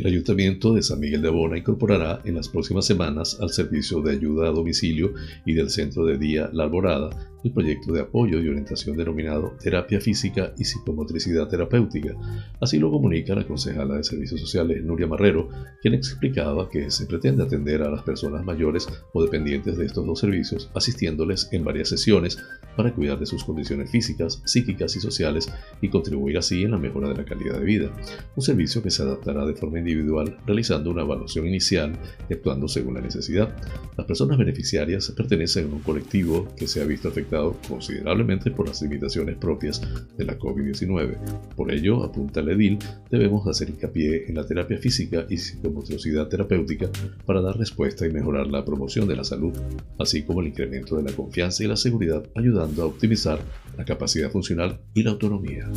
[0.05, 4.12] El Ayuntamiento de San Miguel de Bona incorporará en las próximas semanas al servicio de
[4.12, 5.14] ayuda a domicilio
[5.46, 10.01] y del centro de día La Alborada el proyecto de apoyo y orientación denominado Terapia
[10.01, 12.16] Física y Psicomotricidad Terapéutica.
[12.61, 15.51] Así lo comunica la concejala de Servicios Sociales Nuria Marrero,
[15.82, 20.20] quien explicaba que se pretende atender a las personas mayores o dependientes de estos dos
[20.20, 22.38] servicios, asistiéndoles en varias sesiones
[22.76, 27.11] para cuidar de sus condiciones físicas, psíquicas y sociales y contribuir así en la mejora
[27.11, 27.92] de la calidad de vida.
[28.34, 31.92] Un servicio que se adaptará de forma individual, realizando una evaluación inicial
[32.28, 33.55] y actuando según la necesidad.
[33.99, 37.34] Las personas beneficiarias pertenecen a un colectivo que se ha visto afectado
[37.68, 39.80] considerablemente por las limitaciones propias
[40.16, 41.16] de la COVID-19.
[41.57, 42.78] Por ello, apunta el edil,
[43.11, 46.91] debemos hacer hincapié en la terapia física y psicomotricidad terapéutica
[47.26, 49.53] para dar respuesta y mejorar la promoción de la salud,
[49.99, 53.39] así como el incremento de la confianza y la seguridad, ayudando a optimizar
[53.76, 55.68] la capacidad funcional y la autonomía.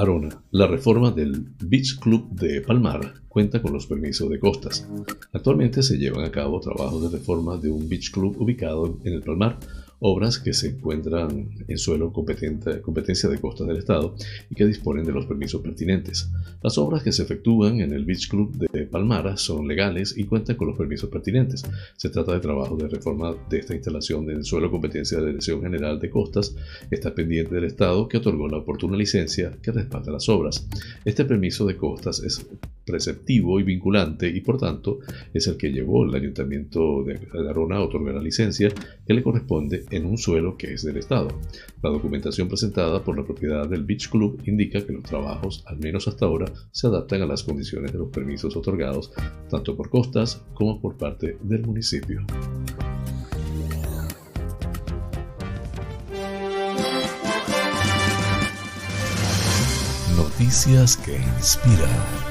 [0.00, 4.88] Arona, la reforma del Beach Club de Palmar cuenta con los permisos de costas.
[5.32, 9.22] Actualmente se llevan a cabo trabajos de reforma de un beach club ubicado en el
[9.22, 9.58] Palmar,
[10.00, 14.14] obras que se encuentran en suelo competencia de costas del Estado
[14.50, 16.30] y que disponen de los permisos pertinentes.
[16.62, 20.56] Las obras que se efectúan en el Beach Club de Palmara son legales y cuentan
[20.56, 21.64] con los permisos pertinentes.
[21.96, 25.62] Se trata de trabajo de reforma de esta instalación en suelo competencia de la Dirección
[25.62, 26.56] General de Costas,
[26.90, 30.66] está pendiente del Estado que otorgó la oportuna licencia que respalda las obras.
[31.04, 32.46] Este permiso de costas es
[32.84, 34.98] preceptivo y vinculante y por tanto
[35.32, 38.70] es el que llevó el Ayuntamiento de Arona a otorgar la licencia
[39.06, 41.28] que le corresponde en un suelo que es del Estado.
[41.82, 46.08] La documentación presentada por la propiedad del Beach Club indica que los trabajos, al menos
[46.08, 49.12] hasta ahora, se adaptan a las condiciones de los permisos otorgados
[49.48, 52.24] tanto por costas como por parte del municipio.
[60.16, 62.29] Noticias que inspiran.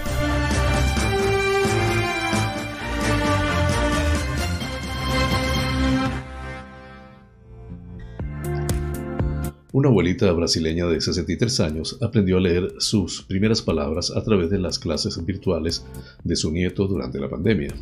[9.72, 14.58] Una abuelita brasileña de 63 años aprendió a leer sus primeras palabras a través de
[14.58, 15.86] las clases virtuales
[16.24, 17.76] de su nieto durante la pandemia.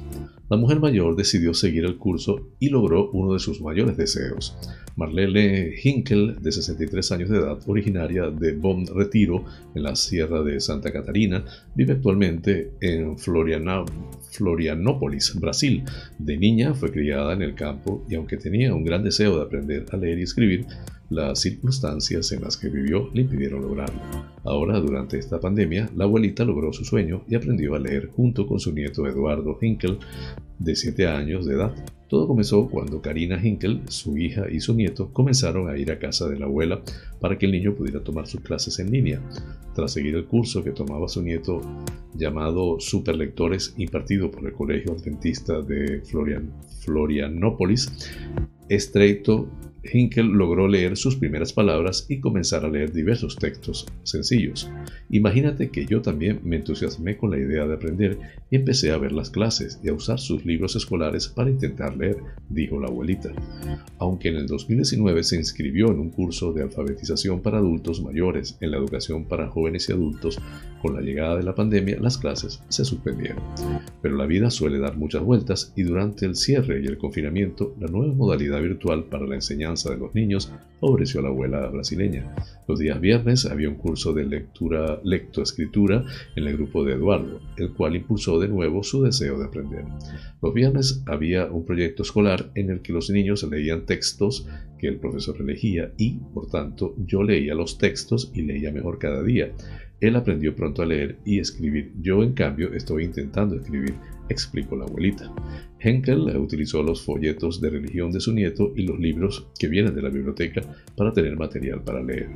[0.49, 4.57] La mujer mayor decidió seguir el curso y logró uno de sus mayores deseos.
[4.97, 10.59] Marlene Hinkel, de 63 años de edad, originaria de Bon Retiro, en la Sierra de
[10.59, 15.85] Santa Catarina, vive actualmente en Florianópolis, Brasil.
[16.19, 19.85] De niña fue criada en el campo y aunque tenía un gran deseo de aprender
[19.91, 20.65] a leer y escribir,
[21.09, 24.01] las circunstancias en las que vivió le impidieron lograrlo.
[24.43, 28.59] Ahora, durante esta pandemia, la abuelita logró su sueño y aprendió a leer junto con
[28.59, 29.99] su nieto Eduardo Hinkel,
[30.59, 31.73] de 7 años de edad.
[32.07, 36.27] Todo comenzó cuando Karina Hinkel, su hija y su nieto comenzaron a ir a casa
[36.27, 36.81] de la abuela
[37.19, 39.21] para que el niño pudiera tomar sus clases en línea.
[39.75, 41.61] Tras seguir el curso que tomaba su nieto
[42.15, 47.91] llamado Superlectores impartido por el Colegio Adventista de Florian, Florianópolis,
[48.69, 49.49] Estreito
[49.91, 54.69] Hinkel logró leer sus primeras palabras y comenzar a leer diversos textos sencillos.
[55.09, 58.17] Imagínate que yo también me entusiasmé con la idea de aprender
[58.51, 62.17] y empecé a ver las clases y a usar sus libros escolares para intentar leer,
[62.49, 63.31] dijo la abuelita.
[63.99, 68.71] Aunque en el 2019 se inscribió en un curso de alfabetización para adultos mayores en
[68.71, 70.39] la educación para jóvenes y adultos,
[70.81, 73.41] con la llegada de la pandemia las clases se suspendieron.
[74.01, 77.87] Pero la vida suele dar muchas vueltas y durante el cierre y el confinamiento, la
[77.87, 80.51] nueva modalidad virtual para la enseñanza de los niños
[80.81, 82.33] favoreció a la abuela brasileña.
[82.67, 86.03] Los días viernes había un curso de lectura, lectoescritura
[86.35, 89.85] en el grupo de Eduardo, el cual impulsó de nuevo su deseo de aprender.
[90.41, 94.47] Los viernes había un proyecto escolar en el que los niños leían textos
[94.77, 99.23] que el profesor elegía y, por tanto, yo leía los textos y leía mejor cada
[99.23, 99.51] día.
[99.99, 101.91] Él aprendió pronto a leer y escribir.
[102.01, 103.95] Yo, en cambio, estoy intentando escribir,
[104.29, 105.31] explicó la abuelita.
[105.79, 110.01] Henkel utilizó los folletos de religión de su nieto y los libros que vienen de
[110.01, 110.61] la biblioteca
[110.95, 112.29] para tener material para leer.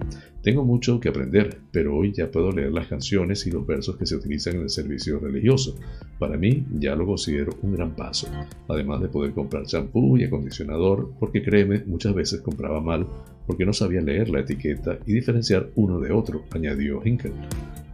[0.43, 4.05] Tengo mucho que aprender, pero hoy ya puedo leer las canciones y los versos que
[4.05, 5.75] se utilizan en el servicio religioso.
[6.19, 8.27] Para mí ya lo considero un gran paso,
[8.67, 13.07] además de poder comprar champú y acondicionador, porque créeme, muchas veces compraba mal
[13.47, 17.33] porque no sabía leer la etiqueta y diferenciar uno de otro, añadió Hinkel.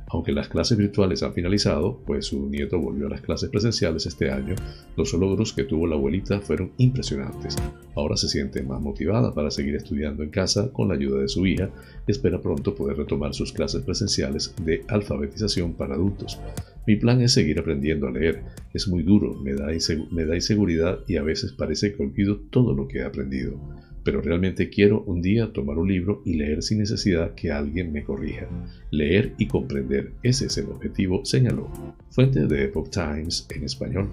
[0.10, 4.32] Aunque las clases virtuales han finalizado, pues su nieto volvió a las clases presenciales este
[4.32, 4.55] año,
[4.95, 7.58] los logros que tuvo la abuelita fueron impresionantes.
[7.93, 11.45] Ahora se siente más motivada para seguir estudiando en casa con la ayuda de su
[11.45, 11.70] hija
[12.08, 16.39] y espera pronto poder retomar sus clases presenciales de alfabetización para adultos.
[16.86, 18.43] Mi plan es seguir aprendiendo a leer.
[18.74, 19.68] Es muy duro, me da,
[20.12, 23.60] me da inseguridad y a veces parece que olvido todo lo que he aprendido
[24.08, 28.05] pero realmente quiero un día tomar un libro y leer sin necesidad que alguien me
[28.05, 28.47] corrija.
[28.89, 31.70] Leer y comprender, ese es el objetivo, señaló.
[32.12, 34.10] Fuente de Epoch Times en español.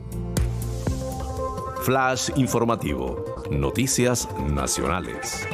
[1.85, 3.25] Flash informativo.
[3.53, 5.47] Noticias nacionales.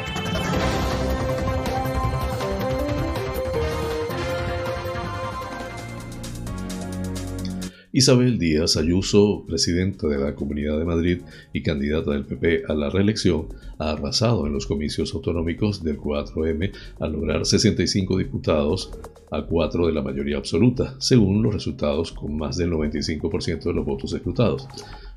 [7.93, 11.23] Isabel Díaz Ayuso, presidenta de la Comunidad de Madrid
[11.53, 16.71] y candidata del PP a la reelección, ha arrasado en los comicios autonómicos del 4M
[17.01, 18.93] al lograr 65 diputados
[19.33, 23.85] a 4 de la mayoría absoluta, según los resultados con más del 95% de los
[23.85, 24.69] votos escrutados.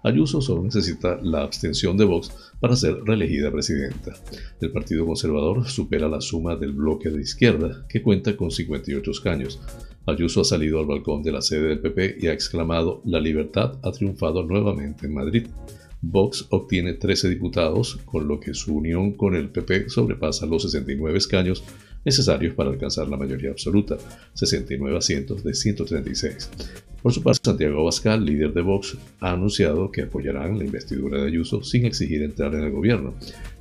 [0.02, 4.14] Ayuso solo necesita la abstención de Vox para ser reelegida presidenta.
[4.60, 9.60] El Partido Conservador supera la suma del bloque de izquierda, que cuenta con 58 escaños.
[10.06, 13.80] Ayuso ha salido al balcón de la sede del PP y ha exclamado La libertad
[13.84, 15.48] ha triunfado nuevamente en Madrid.
[16.02, 21.18] Vox obtiene 13 diputados, con lo que su unión con el PP sobrepasa los 69
[21.18, 21.64] escaños
[22.04, 23.98] necesarios para alcanzar la mayoría absoluta,
[24.34, 26.50] 69 asientos de 136.
[27.02, 31.28] Por su parte, Santiago Abascal, líder de Vox, ha anunciado que apoyarán la investidura de
[31.28, 33.14] Ayuso sin exigir entrar en el gobierno.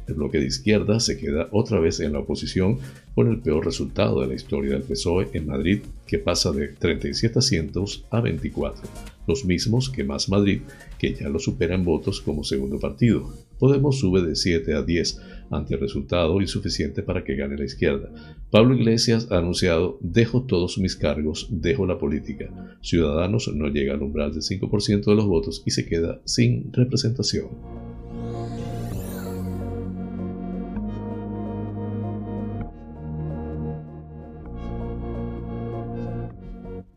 [0.07, 2.79] El bloque de izquierda se queda otra vez en la oposición
[3.15, 7.39] con el peor resultado de la historia del PSOE en Madrid, que pasa de 37
[7.39, 8.83] asientos a 24,
[9.27, 10.63] los mismos que Más Madrid,
[10.99, 13.33] que ya lo supera en votos como segundo partido.
[13.59, 18.11] Podemos sube de 7 a 10 ante el resultado insuficiente para que gane la izquierda.
[18.51, 22.51] Pablo Iglesias ha anunciado, dejo todos mis cargos, dejo la política.
[22.81, 27.92] Ciudadanos no llega al umbral del 5% de los votos y se queda sin representación.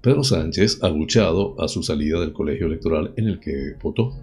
[0.05, 4.13] Pedro Sánchez abuchado a su salida del colegio electoral en el que votó.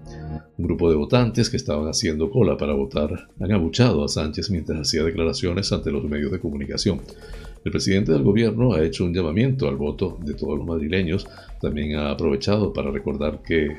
[0.57, 4.79] Un grupo de votantes que estaban haciendo cola para votar han abuchado a Sánchez mientras
[4.79, 7.01] hacía declaraciones ante los medios de comunicación.
[7.65, 11.27] El presidente del gobierno ha hecho un llamamiento al voto de todos los madrileños.
[11.61, 13.77] También ha aprovechado para recordar que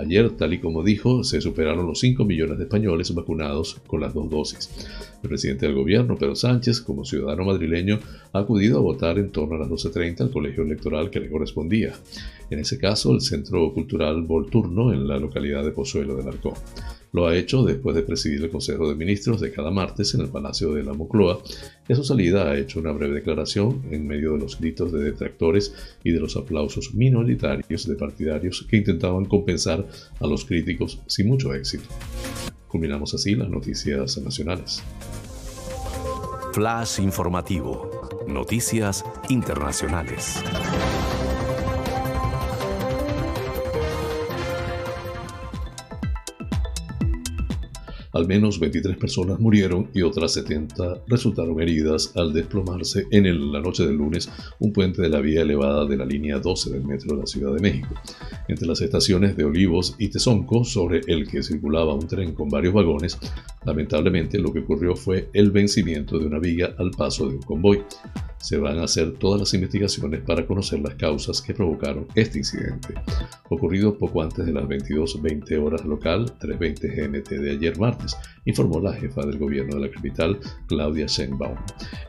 [0.00, 4.14] Ayer, tal y como dijo, se superaron los 5 millones de españoles vacunados con las
[4.14, 4.70] dos dosis.
[5.22, 7.98] El presidente del gobierno, Pedro Sánchez, como ciudadano madrileño,
[8.32, 11.92] ha acudido a votar en torno a las 12.30 al colegio electoral que le correspondía.
[12.48, 16.54] En ese caso, el Centro Cultural Volturno en la localidad de Pozuelo de Narcó.
[17.12, 20.28] Lo ha hecho después de presidir el Consejo de Ministros de cada martes en el
[20.28, 21.42] Palacio de la Moncloa
[21.88, 25.74] y su salida ha hecho una breve declaración en medio de los gritos de detractores
[26.04, 29.86] y de los aplausos minoritarios de partidarios que intentaban compensar
[30.20, 31.84] a los críticos sin mucho éxito.
[32.68, 34.82] Culminamos así las noticias nacionales.
[36.52, 38.08] Flash informativo.
[38.28, 40.42] Noticias internacionales.
[48.12, 53.86] Al menos 23 personas murieron y otras 70 resultaron heridas al desplomarse en la noche
[53.86, 57.20] del lunes un puente de la vía elevada de la línea 12 del metro de
[57.20, 57.94] la Ciudad de México,
[58.48, 62.74] entre las estaciones de Olivos y Tezonco, sobre el que circulaba un tren con varios
[62.74, 63.18] vagones.
[63.64, 67.82] Lamentablemente lo que ocurrió fue el vencimiento de una viga al paso de un convoy.
[68.38, 72.94] Se van a hacer todas las investigaciones para conocer las causas que provocaron este incidente.
[73.50, 77.99] Ocurrido poco antes de las 22.20 horas local, 3.20 GMT de ayer martes,
[78.44, 81.56] informó la jefa del gobierno de la capital, Claudia Sheinbaum.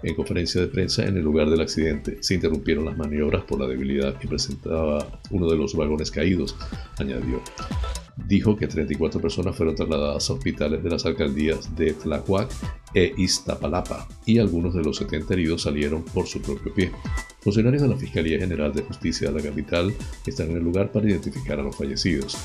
[0.04, 3.68] En conferencia de prensa en el lugar del accidente se interrumpieron las maniobras por la
[3.68, 6.56] debilidad que presentaba uno de los vagones caídos,
[6.98, 7.42] añadió
[8.28, 12.52] dijo que 34 personas fueron trasladadas a hospitales de las alcaldías de Tlahuac
[12.94, 16.92] e Iztapalapa y algunos de los 70 heridos salieron por su propio pie.
[17.42, 19.94] Funcionarios de la Fiscalía General de Justicia de la capital
[20.26, 22.38] están en el lugar para identificar a los fallecidos.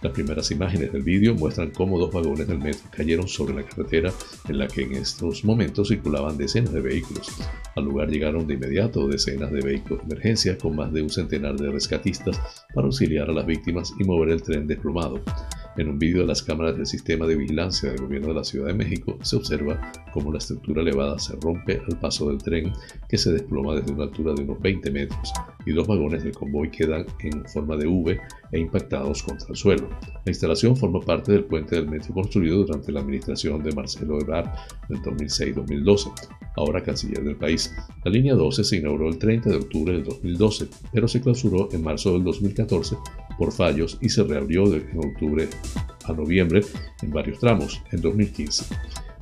[0.00, 4.12] Las primeras imágenes del vídeo muestran cómo dos vagones del metro cayeron sobre la carretera
[4.48, 7.28] en la que en estos momentos circulaban decenas de vehículos.
[7.74, 11.56] Al lugar llegaron de inmediato decenas de vehículos de emergencia con más de un centenar
[11.56, 12.40] de rescatistas
[12.72, 15.20] para auxiliar a las víctimas y mover el tren desplomado.
[15.78, 18.66] En un vídeo de las cámaras del sistema de vigilancia del gobierno de la Ciudad
[18.66, 22.72] de México se observa cómo la estructura elevada se rompe al paso del tren
[23.08, 25.32] que se desploma desde una altura de unos 20 metros
[25.64, 28.20] y dos vagones del convoy quedan en forma de V
[28.50, 29.88] e impactados contra el suelo.
[30.24, 34.50] La instalación forma parte del puente del metro construido durante la administración de Marcelo Ebrard
[34.88, 36.12] en 2006-2012,
[36.56, 37.72] ahora canciller del país.
[38.04, 41.84] La línea 12 se inauguró el 30 de octubre del 2012, pero se clausuró en
[41.84, 42.96] marzo del 2014
[43.38, 45.48] por fallos y se reabrió de octubre
[46.04, 46.62] a noviembre
[47.02, 48.66] en varios tramos en 2015.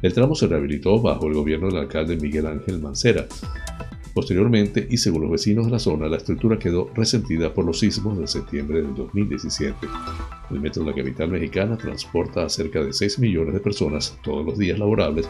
[0.02, 3.26] El tramo se rehabilitó bajo el gobierno del alcalde Miguel Ángel Mancera.
[4.14, 8.16] Posteriormente, y según los vecinos de la zona, la estructura quedó resentida por los sismos
[8.18, 9.86] de septiembre del 2017.
[10.50, 14.46] El metro de la capital mexicana transporta a cerca de 6 millones de personas todos
[14.46, 15.28] los días laborables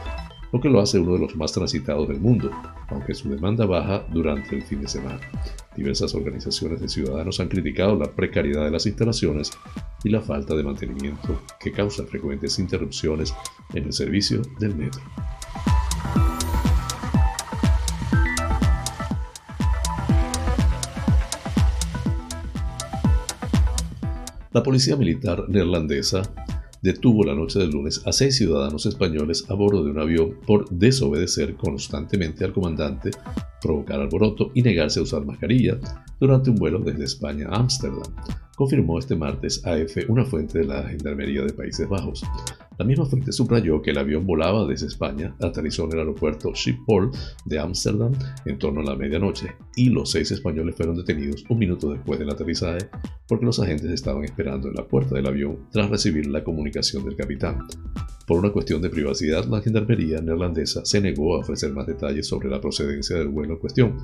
[0.52, 2.50] lo que lo hace uno de los más transitados del mundo,
[2.88, 5.20] aunque su demanda baja durante el fin de semana.
[5.76, 9.50] Diversas organizaciones de ciudadanos han criticado la precariedad de las instalaciones
[10.04, 13.34] y la falta de mantenimiento que causa frecuentes interrupciones
[13.74, 15.02] en el servicio del metro.
[24.52, 26.22] La policía militar neerlandesa
[26.86, 30.68] detuvo la noche del lunes a seis ciudadanos españoles a bordo de un avión por
[30.70, 33.10] desobedecer constantemente al comandante,
[33.60, 35.78] provocar alboroto y negarse a usar mascarilla
[36.20, 38.02] durante un vuelo desde España a Ámsterdam,
[38.56, 42.24] confirmó este martes AF una fuente de la Gendarmería de Países Bajos.
[42.78, 47.10] La misma fuente subrayó que el avión volaba desde España, aterrizó en el aeropuerto Schiphol
[47.46, 48.12] de Ámsterdam
[48.44, 52.30] en torno a la medianoche y los seis españoles fueron detenidos un minuto después del
[52.30, 52.88] aterrizaje
[53.26, 57.16] porque los agentes estaban esperando en la puerta del avión tras recibir la comunicación del
[57.16, 57.66] capitán.
[58.26, 62.48] Por una cuestión de privacidad, la gendarmería neerlandesa se negó a ofrecer más detalles sobre
[62.48, 63.96] la procedencia del vuelo en cuestión.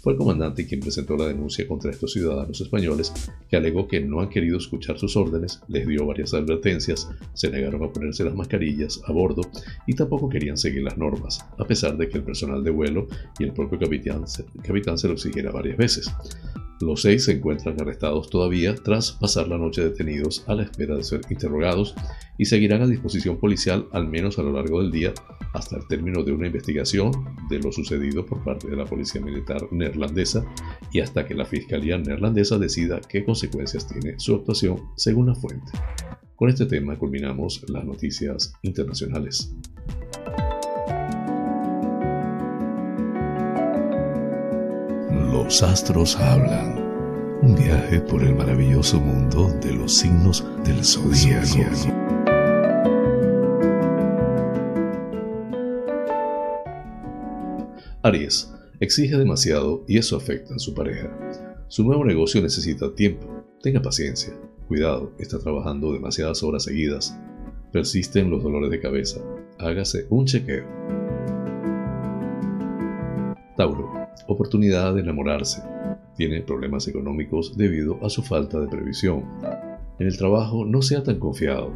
[0.00, 3.12] Fue el comandante quien presentó la denuncia contra estos ciudadanos españoles,
[3.50, 7.82] que alegó que no han querido escuchar sus órdenes, les dio varias advertencias, se negaron
[7.82, 9.42] a ponerse las mascarillas a bordo
[9.88, 13.08] y tampoco querían seguir las normas, a pesar de que el personal de vuelo
[13.40, 16.08] y el propio capitán, se lo exigiera varias veces.
[16.80, 21.04] Los seis se encuentran arrestados todavía tras pasar la noche detenidos a la espera de
[21.04, 21.94] ser interrogados
[22.36, 23.38] y seguirán a disposición
[23.70, 25.12] al menos a lo largo del día
[25.52, 27.12] hasta el término de una investigación
[27.48, 30.44] de lo sucedido por parte de la Policía Militar neerlandesa
[30.92, 35.72] y hasta que la Fiscalía neerlandesa decida qué consecuencias tiene su actuación según la fuente.
[36.36, 39.54] Con este tema culminamos las noticias internacionales.
[45.32, 46.82] Los astros hablan.
[47.42, 52.03] Un viaje por el maravilloso mundo de los signos del zodíaco.
[58.04, 61.10] Aries exige demasiado y eso afecta a su pareja.
[61.68, 63.26] Su nuevo negocio necesita tiempo.
[63.62, 64.34] Tenga paciencia.
[64.68, 67.18] Cuidado, está trabajando demasiadas horas seguidas.
[67.72, 69.22] Persisten los dolores de cabeza.
[69.58, 70.66] Hágase un chequeo.
[73.56, 75.62] Tauro oportunidad de enamorarse.
[76.16, 79.24] Tiene problemas económicos debido a su falta de previsión.
[79.98, 81.72] En el trabajo no sea tan confiado.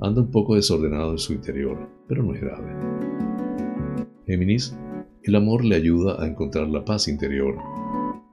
[0.00, 2.72] Anda un poco desordenado en su interior, pero no es grave.
[4.26, 4.76] Géminis,
[5.24, 7.56] el amor le ayuda a encontrar la paz interior.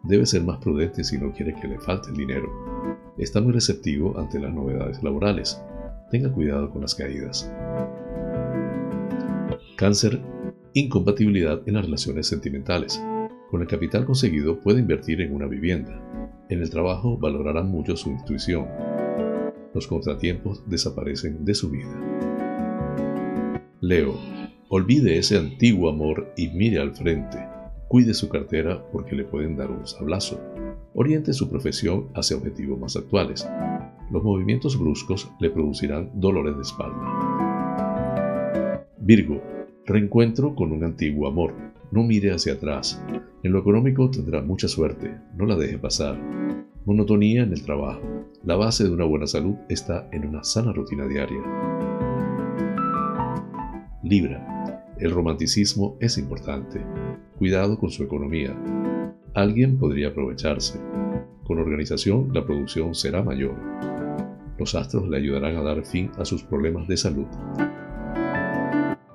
[0.04, 2.50] Debe ser más prudente si no quiere que le falte el dinero.
[3.18, 5.62] Está muy receptivo ante las novedades laborales.
[6.12, 7.50] Tenga cuidado con las caídas.
[9.78, 10.22] Cáncer,
[10.74, 13.02] incompatibilidad en las relaciones sentimentales.
[13.50, 15.98] Con el capital conseguido puede invertir en una vivienda.
[16.50, 18.68] En el trabajo valorará mucho su intuición.
[19.74, 21.96] Los contratiempos desaparecen de su vida.
[23.80, 24.41] Leo,
[24.74, 27.38] olvide ese antiguo amor y mire al frente.
[27.90, 30.40] Cuide su cartera porque le pueden dar un sablazo.
[30.94, 33.46] Oriente su profesión hacia objetivos más actuales.
[34.12, 36.96] Los movimientos bruscos le producirán dolores de espalda.
[38.98, 39.42] Virgo,
[39.86, 41.54] reencuentro con un antiguo amor.
[41.92, 43.04] No mire hacia atrás.
[43.44, 46.18] En lo económico tendrá mucha suerte, no la deje pasar.
[46.86, 48.02] Monotonía en el trabajo.
[48.46, 51.42] La base de una buena salud está en una sana rutina diaria.
[54.04, 54.61] Libra.
[55.02, 56.80] El romanticismo es importante.
[57.40, 58.56] Cuidado con su economía.
[59.34, 60.80] Alguien podría aprovecharse.
[61.44, 63.56] Con organización la producción será mayor.
[64.60, 67.26] Los astros le ayudarán a dar fin a sus problemas de salud.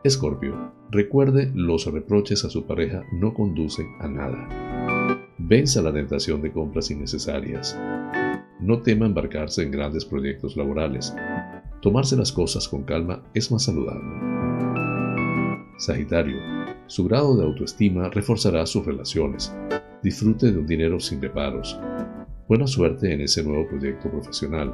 [0.03, 0.73] Escorpio.
[0.91, 5.29] Recuerde, los reproches a su pareja no conducen a nada.
[5.39, 7.79] Venza la tentación de compras innecesarias.
[8.59, 11.15] No tema embarcarse en grandes proyectos laborales.
[11.81, 14.46] Tomarse las cosas con calma es más saludable.
[15.77, 16.39] Sagitario.
[16.87, 19.55] Su grado de autoestima reforzará sus relaciones.
[20.03, 21.79] Disfrute de un dinero sin reparos.
[22.49, 24.73] Buena suerte en ese nuevo proyecto profesional.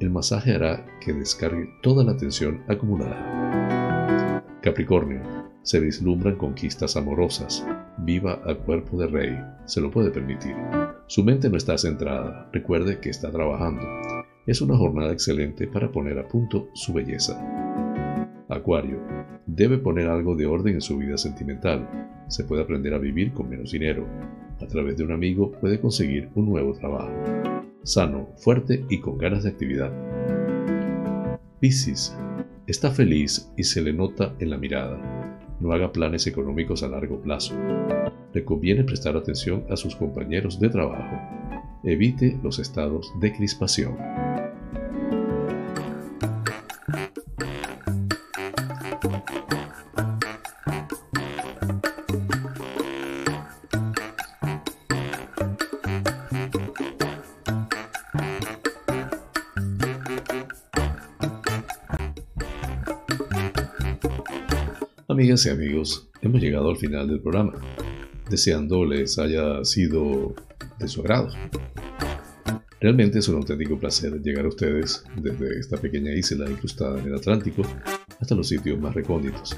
[0.00, 4.42] El masaje hará que descargue toda la tensión acumulada.
[4.62, 5.20] Capricornio,
[5.62, 7.66] se vislumbran conquistas amorosas.
[7.98, 10.54] Viva a cuerpo de rey, se lo puede permitir.
[11.06, 13.82] Su mente no está centrada, recuerde que está trabajando.
[14.46, 17.67] Es una jornada excelente para poner a punto su belleza.
[18.48, 18.98] Acuario,
[19.46, 21.88] debe poner algo de orden en su vida sentimental.
[22.28, 24.06] Se puede aprender a vivir con menos dinero.
[24.60, 27.12] A través de un amigo puede conseguir un nuevo trabajo.
[27.82, 29.92] Sano, fuerte y con ganas de actividad.
[31.60, 32.16] Piscis,
[32.68, 35.00] Está feliz y se le nota en la mirada.
[35.58, 37.54] No haga planes económicos a largo plazo.
[38.34, 41.16] Le conviene prestar atención a sus compañeros de trabajo.
[41.82, 43.96] Evite los estados de crispación.
[65.38, 67.52] Amigas y amigos, hemos llegado al final del programa,
[68.28, 70.34] deseando les haya sido
[70.80, 71.28] de su agrado.
[72.80, 77.14] Realmente es un auténtico placer llegar a ustedes desde esta pequeña isla incrustada en el
[77.14, 77.62] Atlántico
[78.18, 79.56] hasta los sitios más recónditos.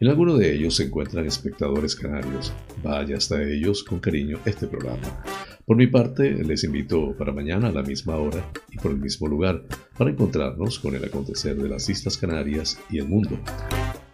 [0.00, 2.54] En alguno de ellos se encuentran espectadores canarios.
[2.82, 5.22] Vaya hasta ellos con cariño este programa.
[5.66, 9.26] Por mi parte, les invito para mañana a la misma hora y por el mismo
[9.26, 9.62] lugar
[9.98, 13.38] para encontrarnos con el acontecer de las Islas Canarias y el mundo.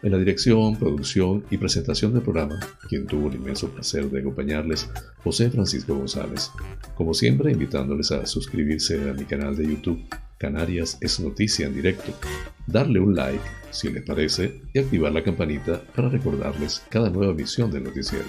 [0.04, 4.90] En la dirección, producción y presentación del programa, quien tuvo el inmenso placer de acompañarles,
[5.22, 6.50] José Francisco González.
[6.94, 10.04] Como siempre, invitándoles a suscribirse a mi canal de YouTube,
[10.36, 12.12] Canarias es Noticia en Directo,
[12.66, 13.40] darle un like
[13.70, 18.26] si les parece y activar la campanita para recordarles cada nueva emisión del noticiero.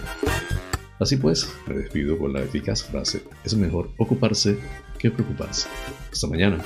[0.98, 4.58] Así pues, me despido con la eficaz frase, es mejor ocuparse
[4.98, 5.68] que preocuparse.
[6.10, 6.64] Hasta mañana.